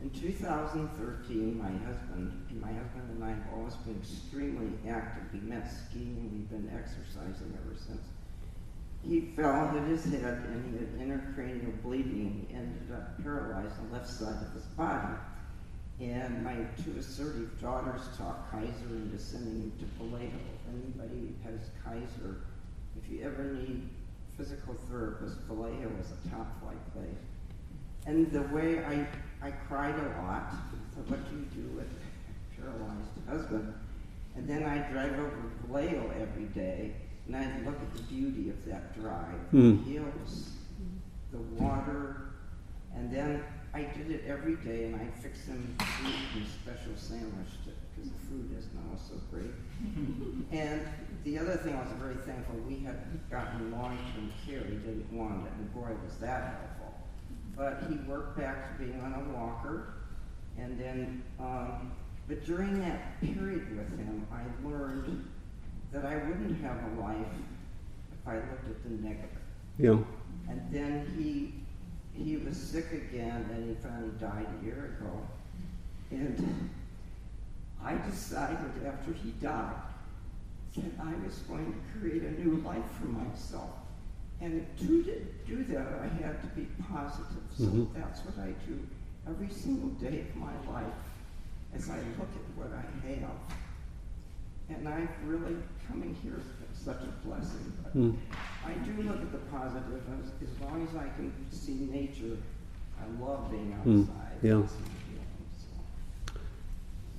[0.00, 2.32] in 2013, my husband,
[2.62, 5.24] my husband and I have always been extremely active.
[5.34, 8.00] We met skiing we've been exercising ever since.
[9.06, 12.46] He fell, hit his head, and he had intracranial bleeding.
[12.48, 15.14] He ended up paralyzed on the left side of his body.
[16.00, 20.26] And my two assertive daughters taught Kaiser into sending him to Vallejo.
[20.26, 22.38] If anybody has Kaiser,
[23.02, 23.88] if you ever need
[24.36, 27.24] physical therapist, Vallejo is a top flight place.
[28.06, 29.06] And the way I,
[29.46, 30.52] I cried a lot,
[30.94, 33.72] so what do you do with a paralyzed husband?
[34.36, 36.92] And then I drive over to Vallejo every day,
[37.26, 39.82] and I look at the beauty of that drive, Mm.
[39.84, 40.50] the hills,
[41.32, 42.32] the water,
[42.94, 43.42] and then
[43.76, 47.52] I did it every day, and I fixed him food and a special sandwich
[47.94, 49.52] because the food is now so great.
[50.50, 50.80] and
[51.24, 52.96] the other thing I was very thankful, we had
[53.30, 54.60] gotten long-term care.
[54.60, 56.94] He didn't want it, and boy, was that helpful.
[57.54, 59.92] But he worked back to being on a walker,
[60.56, 61.92] and then, um,
[62.28, 65.28] but during that period with him, I learned
[65.92, 67.26] that I wouldn't have a life
[68.10, 69.28] if I looked at the negative.
[69.78, 69.98] yeah
[70.48, 71.65] And then he
[72.16, 75.26] he was sick again, and he finally died a year ago.
[76.10, 76.70] And
[77.82, 79.74] I decided after he died
[80.76, 83.70] that I was going to create a new life for myself.
[84.40, 84.86] And to
[85.46, 87.42] do that, I had to be positive.
[87.56, 87.94] So Mhm.
[87.94, 88.78] that's what I do
[89.26, 90.92] every single day of my life
[91.74, 93.30] as I look at what I have.
[94.68, 95.56] And I've really,
[95.88, 96.40] coming here
[96.86, 97.72] such a blessing.
[97.82, 98.14] But Mm.
[98.64, 102.36] I do look at the positive as, as long as I can see nature.
[103.02, 104.38] I love being Mm, outside.
[104.42, 104.52] yeah.
[104.54, 106.38] and so.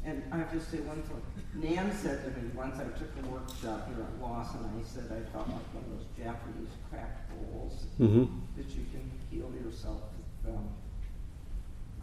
[0.05, 1.21] And I have to say one thing.
[1.55, 5.21] Nan said to me once I took a workshop here at Lawson, I said I
[5.33, 10.53] felt like one of those Japanese cracked bowls hmm that you can heal yourself with
[10.55, 10.69] um,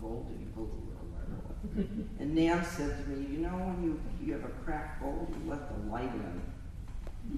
[0.01, 0.65] golden glue
[0.99, 1.89] or whatever.
[2.21, 5.51] And Nan said to me, you know, when you, you have a cracked bowl, you
[5.51, 6.43] let the light in.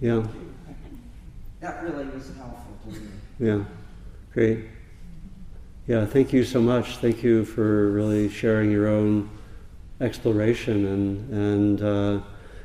[0.01, 0.27] Yeah,
[1.61, 3.09] That really was helpful to me.
[3.41, 3.65] yeah,
[4.33, 4.65] great.
[5.87, 6.99] Yeah, thank you so much.
[6.99, 9.31] Thank you for really sharing your own
[10.01, 12.21] exploration and and uh,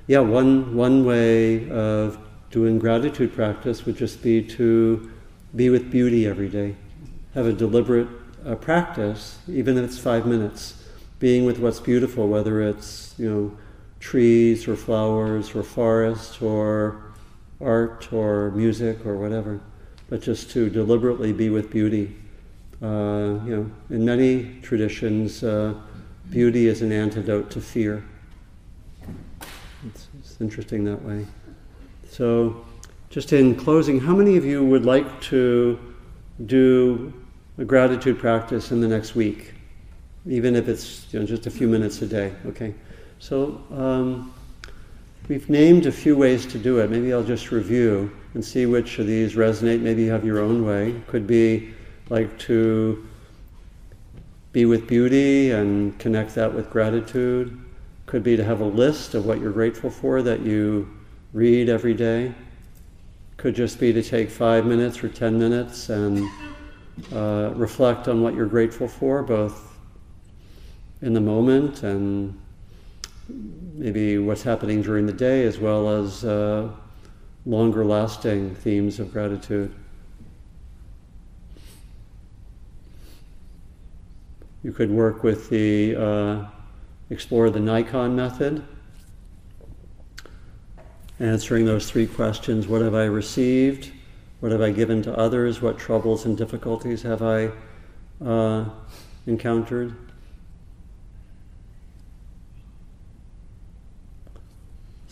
[0.08, 2.18] yeah, one one way of
[2.50, 5.10] doing gratitude practice would just be to
[5.56, 6.76] be with beauty every day.
[7.34, 8.08] Have a deliberate
[8.46, 10.84] uh, practice, even if it's five minutes,
[11.20, 13.58] being with what's beautiful, whether it's you know
[14.00, 17.04] trees or flowers or forest or
[17.64, 19.60] art or music or whatever,
[20.10, 22.16] but just to deliberately be with beauty.
[22.82, 25.74] Uh, you know, in many traditions, uh,
[26.30, 28.04] beauty is an antidote to fear.
[29.88, 31.26] It's, it's interesting that way.
[32.10, 32.66] So,
[33.10, 35.80] just in closing, how many of you would like to
[36.46, 37.14] do
[37.58, 39.54] a gratitude practice in the next week,
[40.26, 42.34] even if it's you know, just a few minutes a day?
[42.46, 42.74] Okay.
[43.22, 44.34] So um,
[45.28, 46.90] we've named a few ways to do it.
[46.90, 49.82] Maybe I'll just review and see which of these resonate.
[49.82, 51.02] Maybe you have your own way.
[51.08, 51.74] Could be
[52.10, 53.08] like to
[54.52, 57.58] be with beauty and connect that with gratitude.
[58.06, 60.90] Could be to have a list of what you're grateful for that you
[61.34, 62.34] read every day.
[63.38, 66.30] Could just be to take five minutes or ten minutes and
[67.14, 69.78] uh, reflect on what you're grateful for, both
[71.02, 72.41] in the moment and
[73.28, 76.70] maybe what's happening during the day, as well as uh,
[77.46, 79.74] longer lasting themes of gratitude.
[84.64, 86.46] You could work with the uh,
[87.10, 88.64] explore the Naikan method,
[91.20, 93.92] answering those three questions: What have I received?
[94.40, 95.62] What have I given to others?
[95.62, 97.52] What troubles and difficulties have I
[98.24, 98.66] uh,
[99.26, 99.96] encountered?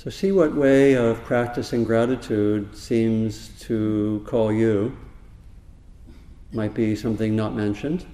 [0.02, 4.98] So, see what way of practicing gratitude seems to call you.
[6.54, 8.06] Might be something not mentioned.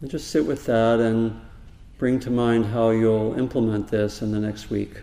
[0.00, 1.40] And just sit with that and
[1.98, 5.02] bring to mind how you'll implement this in the next week.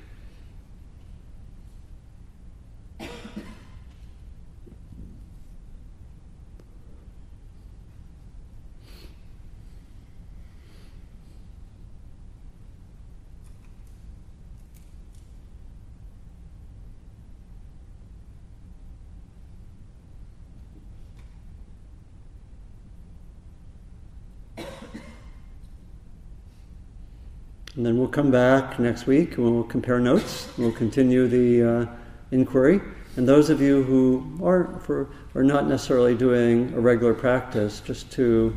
[28.09, 30.49] We'll come back next week and we'll compare notes.
[30.57, 31.85] We'll continue the uh,
[32.31, 32.81] inquiry.
[33.17, 38.11] And those of you who are for are not necessarily doing a regular practice, just
[38.13, 38.55] to you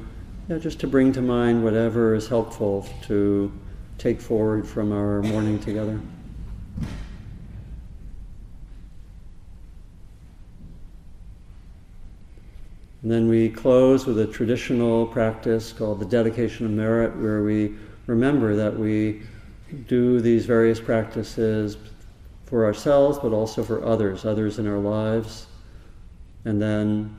[0.48, 3.52] know, just to bring to mind whatever is helpful to
[3.98, 6.00] take forward from our morning together.
[13.02, 17.74] And then we close with a traditional practice called the dedication of merit, where we
[18.06, 19.20] remember that we
[19.72, 21.76] do these various practices
[22.44, 25.46] for ourselves, but also for others, others in our lives.
[26.44, 27.16] And then,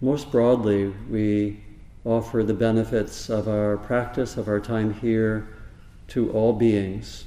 [0.00, 1.62] most broadly, we
[2.04, 5.48] offer the benefits of our practice, of our time here,
[6.08, 7.24] to all beings,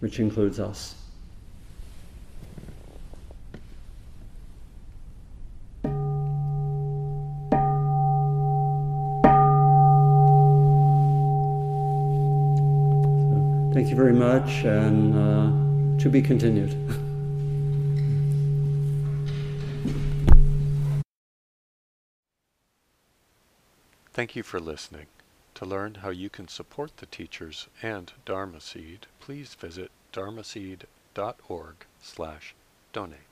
[0.00, 0.94] which includes us.
[13.76, 15.52] Thank you very much, and uh,
[16.02, 16.70] to be continued.
[24.14, 25.08] Thank you for listening.
[25.56, 32.54] To learn how you can support the teachers and Dharma Seed, please visit dharmaseed.org slash
[32.94, 33.25] donate.